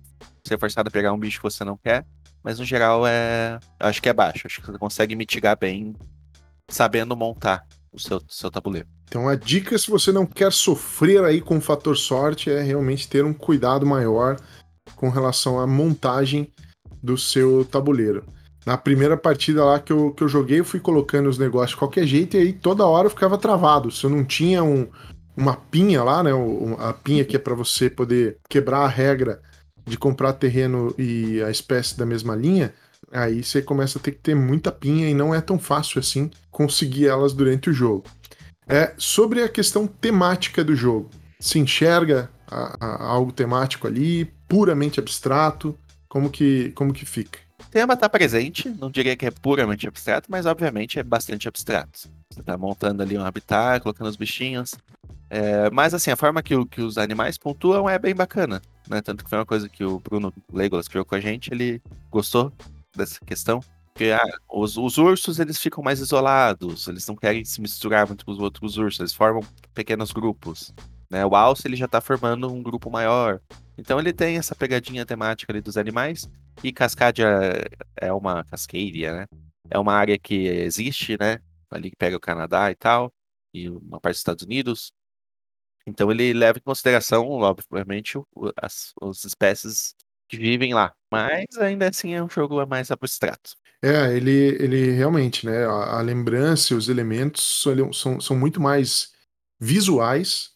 ser 0.43 0.57
forçado 0.59 0.87
a 0.87 0.91
pegar 0.91 1.13
um 1.13 1.19
bicho 1.19 1.37
que 1.37 1.43
você 1.43 1.63
não 1.63 1.77
quer, 1.77 2.05
mas 2.43 2.59
no 2.59 2.65
geral 2.65 3.05
é, 3.05 3.59
acho 3.79 4.01
que 4.01 4.09
é 4.09 4.13
baixo, 4.13 4.47
acho 4.47 4.61
que 4.61 4.67
você 4.67 4.77
consegue 4.77 5.15
mitigar 5.15 5.57
bem 5.57 5.95
sabendo 6.67 7.15
montar 7.15 7.67
o 7.91 7.99
seu, 7.99 8.21
seu 8.27 8.49
tabuleiro. 8.49 8.87
Então 9.07 9.29
a 9.29 9.35
dica 9.35 9.77
se 9.77 9.89
você 9.89 10.11
não 10.11 10.25
quer 10.25 10.51
sofrer 10.51 11.23
aí 11.23 11.41
com 11.41 11.57
o 11.57 11.61
fator 11.61 11.95
sorte 11.95 12.49
é 12.49 12.61
realmente 12.61 13.07
ter 13.07 13.23
um 13.23 13.33
cuidado 13.33 13.85
maior 13.85 14.37
com 14.95 15.09
relação 15.09 15.59
à 15.59 15.67
montagem 15.67 16.51
do 17.01 17.17
seu 17.17 17.63
tabuleiro. 17.65 18.23
Na 18.65 18.77
primeira 18.77 19.15
partida 19.15 19.63
lá 19.63 19.79
que 19.79 19.93
eu, 19.93 20.11
que 20.11 20.23
eu 20.23 20.27
joguei, 20.27 20.59
eu 20.59 20.65
fui 20.65 20.79
colocando 20.79 21.29
os 21.29 21.37
negócios 21.37 21.71
de 21.71 21.77
qualquer 21.77 22.07
jeito 22.07 22.35
e 22.35 22.39
aí 22.39 22.53
toda 22.53 22.85
hora 22.85 23.05
eu 23.05 23.11
ficava 23.11 23.37
travado. 23.37 23.91
Se 23.91 24.03
eu 24.03 24.09
não 24.09 24.25
tinha 24.25 24.63
um, 24.63 24.87
uma 25.37 25.55
pinha 25.55 26.03
lá, 26.03 26.23
né? 26.23 26.31
A 26.79 26.91
pinha 26.91 27.23
que 27.23 27.35
é 27.35 27.39
para 27.39 27.53
você 27.53 27.89
poder 27.91 28.37
quebrar 28.49 28.79
a 28.79 28.87
regra 28.87 29.39
de 29.85 29.97
comprar 29.97 30.33
terreno 30.33 30.95
e 30.97 31.43
a 31.43 31.51
espécie 31.51 31.95
da 31.95 32.07
mesma 32.07 32.35
linha, 32.35 32.73
aí 33.11 33.43
você 33.43 33.61
começa 33.61 33.99
a 33.99 34.01
ter 34.01 34.11
que 34.11 34.19
ter 34.19 34.35
muita 34.35 34.71
pinha 34.71 35.07
e 35.07 35.13
não 35.13 35.33
é 35.33 35.39
tão 35.41 35.59
fácil 35.59 35.99
assim 35.99 36.31
conseguir 36.49 37.05
elas 37.07 37.33
durante 37.33 37.69
o 37.69 37.73
jogo. 37.73 38.05
É 38.67 38.93
sobre 38.97 39.43
a 39.43 39.49
questão 39.49 39.85
temática 39.87 40.63
do 40.63 40.75
jogo. 40.75 41.09
Se 41.39 41.59
enxerga 41.59 42.29
a, 42.47 42.85
a, 42.85 43.05
algo 43.11 43.31
temático 43.31 43.87
ali, 43.87 44.25
puramente 44.47 44.99
abstrato, 44.99 45.77
como 46.07 46.29
que 46.29 46.71
como 46.71 46.93
que 46.93 47.05
fica? 47.05 47.39
O 47.61 47.69
tema 47.69 47.93
está 47.93 48.07
presente, 48.07 48.69
não 48.69 48.89
diria 48.89 49.15
que 49.15 49.25
é 49.25 49.31
puramente 49.31 49.87
abstrato, 49.87 50.31
mas 50.31 50.45
obviamente 50.45 50.97
é 50.97 51.03
bastante 51.03 51.47
abstrato. 51.47 52.09
Você 52.31 52.39
está 52.39 52.57
montando 52.57 53.03
ali 53.03 53.17
um 53.17 53.25
habitat, 53.25 53.81
colocando 53.81 54.09
os 54.09 54.15
bichinhos, 54.15 54.75
é, 55.29 55.69
mas 55.71 55.93
assim, 55.93 56.11
a 56.11 56.15
forma 56.15 56.41
que, 56.43 56.65
que 56.65 56.81
os 56.81 56.97
animais 56.97 57.37
pontuam 57.37 57.89
é 57.89 57.97
bem 57.97 58.15
bacana, 58.15 58.61
né? 58.89 59.01
Tanto 59.01 59.23
que 59.23 59.29
foi 59.29 59.39
uma 59.39 59.45
coisa 59.45 59.67
que 59.67 59.83
o 59.83 59.99
Bruno 59.99 60.33
Legolas 60.53 60.87
criou 60.87 61.05
com 61.05 61.15
a 61.15 61.19
gente, 61.19 61.51
ele 61.51 61.81
gostou 62.09 62.53
dessa 62.95 63.19
questão. 63.25 63.61
Porque 63.95 64.11
ah, 64.11 64.21
os, 64.51 64.75
os, 64.75 64.97
ursos 64.97 65.39
eles 65.39 65.57
ficam 65.57 65.81
mais 65.81 66.01
isolados, 66.01 66.85
eles 66.89 67.07
não 67.07 67.15
querem 67.15 67.45
se 67.45 67.61
misturar 67.61 68.05
muito 68.05 68.25
com 68.25 68.31
os 68.33 68.39
outros 68.39 68.75
ursos, 68.77 68.99
eles 68.99 69.13
formam 69.13 69.41
pequenos 69.73 70.11
grupos. 70.11 70.73
Né? 71.09 71.25
O 71.25 71.33
alce 71.33 71.65
ele 71.65 71.77
já 71.77 71.85
está 71.85 72.01
formando 72.01 72.51
um 72.51 72.61
grupo 72.61 72.91
maior. 72.91 73.39
Então 73.77 73.97
ele 73.97 74.11
tem 74.11 74.35
essa 74.35 74.53
pegadinha 74.53 75.05
temática 75.05 75.53
ali 75.53 75.61
dos 75.61 75.77
animais. 75.77 76.29
E 76.61 76.73
Cascadia 76.73 77.25
é 77.95 78.11
uma 78.11 78.43
cascadia, 78.43 79.13
né? 79.13 79.27
É 79.69 79.79
uma 79.79 79.93
área 79.93 80.19
que 80.19 80.45
existe, 80.45 81.17
né? 81.17 81.39
Ali 81.71 81.89
que 81.89 81.95
pega 81.95 82.17
o 82.17 82.19
Canadá 82.19 82.69
e 82.69 82.75
tal, 82.75 83.13
e 83.53 83.69
uma 83.69 84.01
parte 84.01 84.15
dos 84.15 84.19
Estados 84.19 84.43
Unidos. 84.43 84.91
Então 85.87 86.11
ele 86.11 86.33
leva 86.33 86.59
em 86.59 86.61
consideração, 86.61 87.29
obviamente, 87.29 88.19
as, 88.61 88.93
as 89.01 89.23
espécies 89.23 89.95
que 90.27 90.35
vivem 90.35 90.73
lá. 90.73 90.93
Mas 91.09 91.45
ainda 91.57 91.87
assim 91.87 92.13
é 92.13 92.21
um 92.21 92.29
jogo 92.29 92.65
mais 92.65 92.91
abstrato. 92.91 93.55
É, 93.81 94.15
ele, 94.15 94.31
ele 94.59 94.91
realmente, 94.91 95.45
né? 95.45 95.65
A, 95.65 95.99
a 95.99 96.01
lembrança 96.01 96.73
e 96.73 96.77
os 96.77 96.89
elementos 96.89 97.61
são, 97.61 97.93
são, 97.93 98.21
são 98.21 98.35
muito 98.35 98.59
mais 98.59 99.09
visuais 99.59 100.51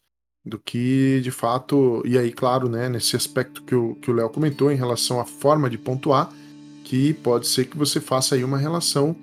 do 0.46 0.58
que 0.58 1.20
de 1.22 1.32
fato. 1.32 2.02
E 2.06 2.18
aí, 2.18 2.32
claro, 2.32 2.70
né? 2.70 2.90
Nesse 2.90 3.16
aspecto 3.16 3.64
que 3.64 3.76
o 3.76 3.96
que 3.96 4.10
o 4.10 4.14
Léo 4.14 4.30
comentou 4.30 4.72
em 4.72 4.76
relação 4.76 5.20
à 5.20 5.26
forma 5.26 5.70
de 5.70 5.78
pontuar, 5.78 6.32
que 6.84 7.14
pode 7.14 7.48
ser 7.48 7.66
que 7.66 7.78
você 7.78 8.00
faça 8.00 8.36
aí 8.36 8.44
uma 8.44 8.58
relação 8.58 9.16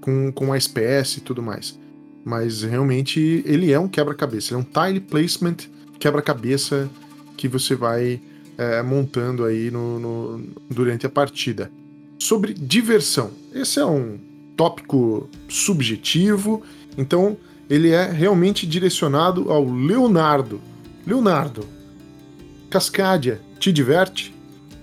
com, 0.00 0.32
com 0.32 0.52
a 0.52 0.58
espécie 0.58 1.18
e 1.18 1.22
tudo 1.22 1.42
mais 1.42 1.78
mas 2.24 2.62
realmente 2.62 3.42
ele 3.44 3.70
é 3.70 3.78
um 3.78 3.86
quebra-cabeça, 3.86 4.54
ele 4.54 4.62
é 4.62 4.64
um 4.64 4.86
tile 4.86 5.00
placement 5.00 5.56
quebra-cabeça 5.98 6.88
que 7.36 7.46
você 7.46 7.74
vai 7.74 8.20
é, 8.56 8.82
montando 8.82 9.44
aí 9.44 9.70
no, 9.70 9.98
no, 9.98 10.46
durante 10.70 11.06
a 11.06 11.10
partida. 11.10 11.70
Sobre 12.18 12.54
diversão, 12.54 13.30
esse 13.52 13.78
é 13.78 13.84
um 13.84 14.18
tópico 14.56 15.28
subjetivo, 15.48 16.62
então 16.96 17.36
ele 17.68 17.90
é 17.90 18.10
realmente 18.10 18.66
direcionado 18.66 19.50
ao 19.50 19.64
Leonardo. 19.64 20.60
Leonardo, 21.06 21.66
Cascadia, 22.70 23.40
te 23.58 23.72
diverte? 23.72 24.34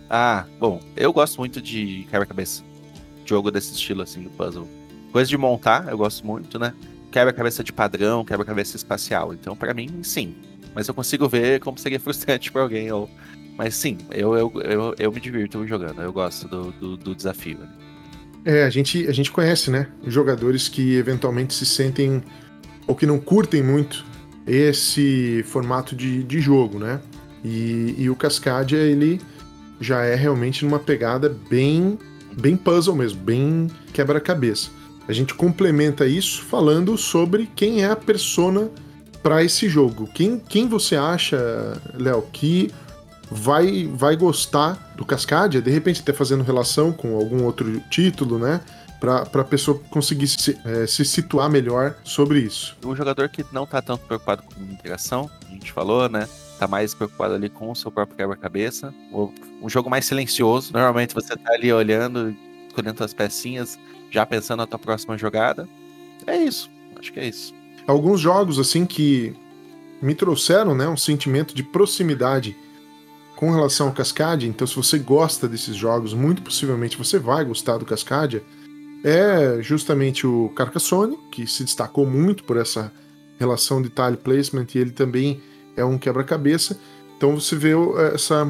Ah, 0.09 0.45
bom, 0.59 0.81
eu 0.95 1.11
gosto 1.13 1.37
muito 1.37 1.61
de 1.61 2.05
quebra-cabeça. 2.09 2.63
jogo 3.25 3.49
desse 3.49 3.73
estilo, 3.73 4.01
assim, 4.01 4.21
do 4.23 4.29
puzzle. 4.29 4.67
Coisa 5.11 5.29
de 5.29 5.37
montar, 5.37 5.87
eu 5.89 5.97
gosto 5.97 6.25
muito, 6.25 6.59
né? 6.59 6.73
Quebra-cabeça 7.11 7.63
de 7.63 7.71
padrão, 7.71 8.25
quebra-cabeça 8.25 8.75
espacial. 8.75 9.33
Então, 9.33 9.55
para 9.55 9.73
mim, 9.73 10.03
sim. 10.03 10.35
Mas 10.75 10.87
eu 10.87 10.93
consigo 10.93 11.27
ver 11.27 11.59
como 11.59 11.77
seria 11.77 11.99
frustrante 12.01 12.51
para 12.51 12.61
alguém. 12.61 12.91
Ou... 12.91 13.09
Mas 13.63 13.75
sim, 13.75 13.95
eu, 14.09 14.35
eu, 14.35 14.51
eu, 14.63 14.95
eu 14.97 15.11
me 15.11 15.19
divirto 15.19 15.67
jogando. 15.67 16.01
Eu 16.01 16.11
gosto 16.11 16.47
do, 16.47 16.71
do, 16.71 16.97
do 16.97 17.15
desafio. 17.15 17.59
Né? 17.59 17.67
É, 18.43 18.63
a 18.63 18.71
gente, 18.71 19.05
a 19.07 19.11
gente 19.11 19.31
conhece, 19.31 19.69
né? 19.69 19.87
Jogadores 20.07 20.67
que 20.67 20.95
eventualmente 20.95 21.53
se 21.53 21.63
sentem 21.63 22.23
ou 22.87 22.95
que 22.95 23.05
não 23.05 23.19
curtem 23.19 23.61
muito 23.61 24.03
esse 24.47 25.43
formato 25.43 25.95
de, 25.95 26.23
de 26.23 26.41
jogo, 26.41 26.79
né? 26.79 26.99
E, 27.45 27.93
e 27.99 28.09
o 28.09 28.15
Cascadia, 28.15 28.79
ele 28.79 29.21
já 29.79 30.05
é 30.05 30.15
realmente 30.15 30.65
numa 30.65 30.79
pegada 30.79 31.29
bem, 31.47 31.99
bem 32.33 32.57
puzzle 32.57 32.95
mesmo, 32.95 33.21
bem 33.21 33.67
quebra-cabeça. 33.93 34.71
A 35.07 35.13
gente 35.13 35.35
complementa 35.35 36.07
isso 36.07 36.41
falando 36.45 36.97
sobre 36.97 37.47
quem 37.55 37.83
é 37.83 37.91
a 37.91 37.95
persona 37.95 38.71
para 39.21 39.43
esse 39.43 39.69
jogo. 39.69 40.09
Quem, 40.15 40.39
quem 40.39 40.67
você 40.67 40.95
acha, 40.95 41.79
Léo, 41.93 42.23
que 42.33 42.71
vai, 43.31 43.89
vai 43.93 44.15
gostar 44.15 44.93
do 44.95 45.05
Cascadia, 45.05 45.61
de 45.61 45.71
repente 45.71 46.01
até 46.01 46.11
fazendo 46.11 46.43
relação 46.43 46.91
com 46.91 47.15
algum 47.15 47.45
outro 47.45 47.79
título, 47.89 48.37
né? 48.37 48.61
Para 48.99 49.21
a 49.21 49.43
pessoa 49.43 49.81
conseguir 49.89 50.27
se, 50.27 50.59
é, 50.63 50.85
se 50.85 51.03
situar 51.03 51.49
melhor 51.49 51.95
sobre 52.03 52.39
isso. 52.39 52.77
Um 52.85 52.95
jogador 52.95 53.29
que 53.29 53.43
não 53.51 53.63
está 53.63 53.81
tanto 53.81 54.05
preocupado 54.05 54.43
com 54.43 54.61
integração, 54.61 55.29
a 55.49 55.51
gente 55.51 55.71
falou, 55.71 56.07
né? 56.07 56.27
tá 56.61 56.67
mais 56.67 56.93
preocupado 56.93 57.33
ali 57.33 57.49
com 57.49 57.71
o 57.71 57.75
seu 57.75 57.91
próprio 57.91 58.15
quebra-cabeça. 58.15 58.93
Um 59.59 59.67
jogo 59.67 59.89
mais 59.89 60.05
silencioso. 60.05 60.71
Normalmente 60.71 61.11
você 61.11 61.35
tá 61.35 61.53
ali 61.53 61.73
olhando, 61.73 62.35
escolhendo 62.67 63.03
as 63.03 63.15
pecinhas, 63.15 63.79
já 64.11 64.27
pensando 64.27 64.59
na 64.59 64.67
tua 64.67 64.77
próxima 64.77 65.17
jogada. 65.17 65.67
É 66.27 66.37
isso. 66.37 66.69
Acho 66.99 67.11
que 67.11 67.19
é 67.19 67.27
isso. 67.27 67.51
Alguns 67.87 68.21
jogos, 68.21 68.59
assim, 68.59 68.85
que 68.85 69.35
me 69.99 70.13
trouxeram, 70.13 70.75
né, 70.75 70.87
um 70.87 70.95
sentimento 70.95 71.55
de 71.55 71.63
proximidade 71.63 72.55
com 73.41 73.49
relação 73.49 73.87
ao 73.87 73.93
Cascadia. 73.93 74.47
Então, 74.47 74.67
se 74.67 74.75
você 74.75 74.99
gosta 74.99 75.47
desses 75.47 75.75
jogos, 75.75 76.13
muito 76.13 76.43
possivelmente 76.43 76.95
você 76.95 77.17
vai 77.17 77.43
gostar 77.43 77.79
do 77.79 77.85
Cascadia. 77.87 78.43
É 79.03 79.57
justamente 79.63 80.27
o 80.27 80.49
Carcassonne, 80.49 81.17
que 81.31 81.47
se 81.47 81.63
destacou 81.63 82.05
muito 82.05 82.43
por 82.43 82.55
essa 82.55 82.93
relação 83.39 83.81
de 83.81 83.89
tile 83.89 84.15
placement, 84.15 84.67
e 84.75 84.77
ele 84.77 84.91
também 84.91 85.41
é 85.75 85.83
um 85.83 85.97
quebra-cabeça. 85.97 86.79
Então 87.17 87.33
você 87.33 87.55
vê 87.55 87.71
essa, 88.13 88.47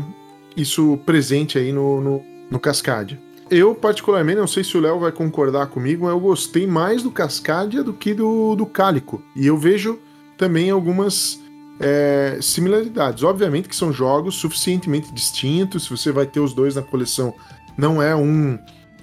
isso 0.58 1.00
presente 1.06 1.58
aí 1.58 1.72
no, 1.72 2.02
no, 2.02 2.22
no 2.52 2.60
Cascadia. 2.60 3.18
Eu, 3.50 3.74
particularmente, 3.74 4.40
não 4.40 4.48
sei 4.48 4.62
se 4.62 4.76
o 4.76 4.82
Léo 4.82 5.00
vai 5.00 5.14
concordar 5.14 5.68
comigo, 5.68 6.10
eu 6.10 6.20
gostei 6.20 6.68
mais 6.68 7.02
do 7.02 7.12
Cascadia 7.12 7.82
do 7.82 7.94
que 7.94 8.14
do, 8.14 8.58
do 8.58 8.66
Cálico. 8.66 9.24
E 9.38 9.48
eu 9.48 9.58
vejo 9.58 9.98
também 10.38 10.70
algumas 10.70 11.40
é, 11.82 12.40
similaridades. 12.42 13.24
Obviamente 13.24 13.68
que 13.68 13.76
são 13.76 13.92
jogos 13.92 14.36
suficientemente 14.36 15.14
distintos, 15.14 15.84
se 15.84 15.90
você 15.90 16.12
vai 16.12 16.26
ter 16.26 16.40
os 16.40 16.54
dois 16.54 16.76
na 16.76 16.82
coleção, 16.82 17.34
não 17.78 18.02
é 18.02 18.16
um. 18.16 18.58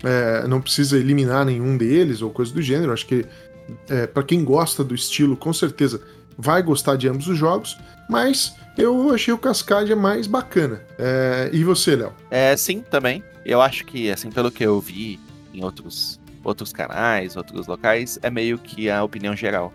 É, 0.04 0.46
não 0.46 0.60
precisa 0.60 0.96
eliminar 0.96 1.44
nenhum 1.44 1.76
deles 1.76 2.22
ou 2.22 2.30
coisa 2.30 2.52
do 2.52 2.62
gênero. 2.62 2.92
Acho 2.92 3.06
que 3.06 3.26
é, 3.88 4.06
para 4.06 4.22
quem 4.22 4.44
gosta 4.44 4.84
do 4.84 4.94
estilo, 4.94 5.36
com 5.36 5.52
certeza 5.52 6.00
vai 6.36 6.62
gostar 6.62 6.96
de 6.96 7.08
ambos 7.08 7.26
os 7.26 7.36
jogos, 7.36 7.76
mas 8.08 8.54
eu 8.76 9.12
achei 9.12 9.34
o 9.34 9.38
Cascadia 9.38 9.96
mais 9.96 10.28
bacana. 10.28 10.80
É, 10.96 11.50
e 11.52 11.64
você, 11.64 11.96
Léo? 11.96 12.12
É, 12.30 12.56
sim, 12.56 12.84
também. 12.88 13.24
Eu 13.44 13.60
acho 13.60 13.84
que, 13.84 14.10
assim, 14.10 14.30
pelo 14.30 14.52
que 14.52 14.64
eu 14.64 14.80
vi 14.80 15.18
em 15.52 15.64
outros, 15.64 16.20
outros 16.44 16.72
canais, 16.72 17.36
outros 17.36 17.66
locais, 17.66 18.18
é 18.22 18.30
meio 18.30 18.56
que 18.56 18.88
a 18.88 19.02
opinião 19.02 19.34
geral. 19.34 19.72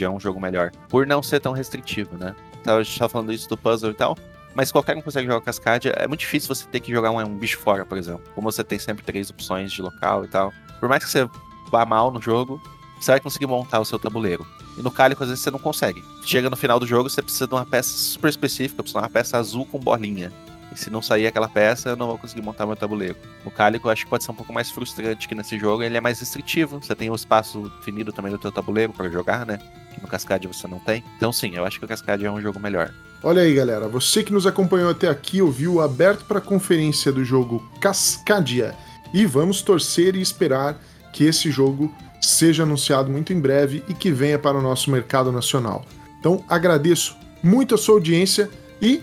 É 0.00 0.10
um 0.10 0.20
jogo 0.20 0.40
melhor. 0.40 0.70
Por 0.88 1.06
não 1.06 1.22
ser 1.22 1.40
tão 1.40 1.52
restritivo, 1.52 2.16
né? 2.16 2.34
Então, 2.60 2.78
a 2.78 2.82
gente 2.82 2.98
tava 2.98 3.08
falando 3.08 3.32
isso 3.32 3.48
do 3.48 3.56
puzzle 3.56 3.90
e 3.90 3.94
tal. 3.94 4.16
Mas 4.54 4.72
qualquer 4.72 4.96
um 4.96 5.02
consegue 5.02 5.26
jogar 5.26 5.40
Cascadia. 5.44 5.92
É 5.96 6.08
muito 6.08 6.20
difícil 6.20 6.52
você 6.52 6.66
ter 6.66 6.80
que 6.80 6.90
jogar 6.90 7.10
um, 7.10 7.20
um 7.20 7.36
bicho 7.36 7.58
fora, 7.58 7.84
por 7.86 7.96
exemplo. 7.96 8.22
Como 8.34 8.50
você 8.50 8.64
tem 8.64 8.78
sempre 8.78 9.04
três 9.04 9.30
opções 9.30 9.72
de 9.72 9.80
local 9.80 10.24
e 10.24 10.28
tal. 10.28 10.52
Por 10.78 10.88
mais 10.88 11.04
que 11.04 11.10
você 11.10 11.28
vá 11.70 11.84
mal 11.84 12.10
no 12.10 12.20
jogo, 12.20 12.60
você 13.00 13.12
vai 13.12 13.20
conseguir 13.20 13.46
montar 13.46 13.80
o 13.80 13.84
seu 13.84 13.98
tabuleiro. 13.98 14.46
E 14.76 14.82
no 14.82 14.90
Cálico, 14.90 15.22
às 15.22 15.28
vezes, 15.28 15.42
você 15.42 15.50
não 15.50 15.58
consegue. 15.58 16.02
Chega 16.24 16.50
no 16.50 16.56
final 16.56 16.80
do 16.80 16.86
jogo, 16.86 17.08
você 17.08 17.22
precisa 17.22 17.46
de 17.46 17.54
uma 17.54 17.64
peça 17.64 17.90
super 17.90 18.28
específica, 18.28 18.82
precisa 18.82 18.98
de 18.98 19.04
uma 19.04 19.10
peça 19.10 19.38
azul 19.38 19.64
com 19.66 19.78
bolinha. 19.78 20.32
E 20.72 20.78
se 20.78 20.90
não 20.90 21.02
sair 21.02 21.26
aquela 21.26 21.48
peça, 21.48 21.90
eu 21.90 21.96
não 21.96 22.06
vou 22.06 22.18
conseguir 22.18 22.42
montar 22.42 22.66
meu 22.66 22.76
tabuleiro. 22.76 23.16
No 23.44 23.50
Cálico, 23.50 23.88
eu 23.88 23.92
acho 23.92 24.04
que 24.04 24.10
pode 24.10 24.24
ser 24.24 24.30
um 24.30 24.34
pouco 24.34 24.52
mais 24.52 24.70
frustrante 24.70 25.26
que 25.26 25.34
nesse 25.34 25.58
jogo. 25.58 25.82
Ele 25.82 25.96
é 25.96 26.00
mais 26.00 26.20
restritivo. 26.20 26.80
Você 26.80 26.94
tem 26.94 27.08
o 27.08 27.12
um 27.12 27.16
espaço 27.16 27.70
definido 27.78 28.12
também 28.12 28.30
do 28.30 28.38
teu 28.38 28.52
tabuleiro 28.52 28.92
para 28.92 29.08
jogar, 29.08 29.44
né? 29.44 29.58
No 30.00 30.08
Cascade 30.08 30.46
você 30.46 30.68
não 30.68 30.78
tem. 30.78 31.04
Então, 31.16 31.32
sim, 31.32 31.52
eu 31.54 31.64
acho 31.64 31.78
que 31.78 31.84
o 31.84 31.88
Cascade 31.88 32.24
é 32.24 32.30
um 32.30 32.40
jogo 32.40 32.60
melhor. 32.60 32.92
Olha 33.22 33.42
aí, 33.42 33.54
galera. 33.54 33.88
Você 33.88 34.22
que 34.22 34.32
nos 34.32 34.46
acompanhou 34.46 34.90
até 34.90 35.08
aqui 35.08 35.42
ouviu 35.42 35.80
aberto 35.80 36.24
para 36.24 36.40
conferência 36.40 37.12
do 37.12 37.24
jogo 37.24 37.68
Cascadia. 37.80 38.74
E 39.12 39.26
vamos 39.26 39.60
torcer 39.60 40.14
e 40.14 40.20
esperar 40.20 40.80
que 41.12 41.24
esse 41.24 41.50
jogo 41.50 41.92
seja 42.20 42.62
anunciado 42.62 43.10
muito 43.10 43.32
em 43.32 43.40
breve 43.40 43.82
e 43.88 43.94
que 43.94 44.10
venha 44.10 44.38
para 44.38 44.56
o 44.56 44.62
nosso 44.62 44.90
mercado 44.90 45.32
nacional. 45.32 45.84
Então 46.18 46.44
agradeço 46.48 47.16
muito 47.42 47.74
a 47.74 47.78
sua 47.78 47.94
audiência 47.94 48.48
e 48.80 49.02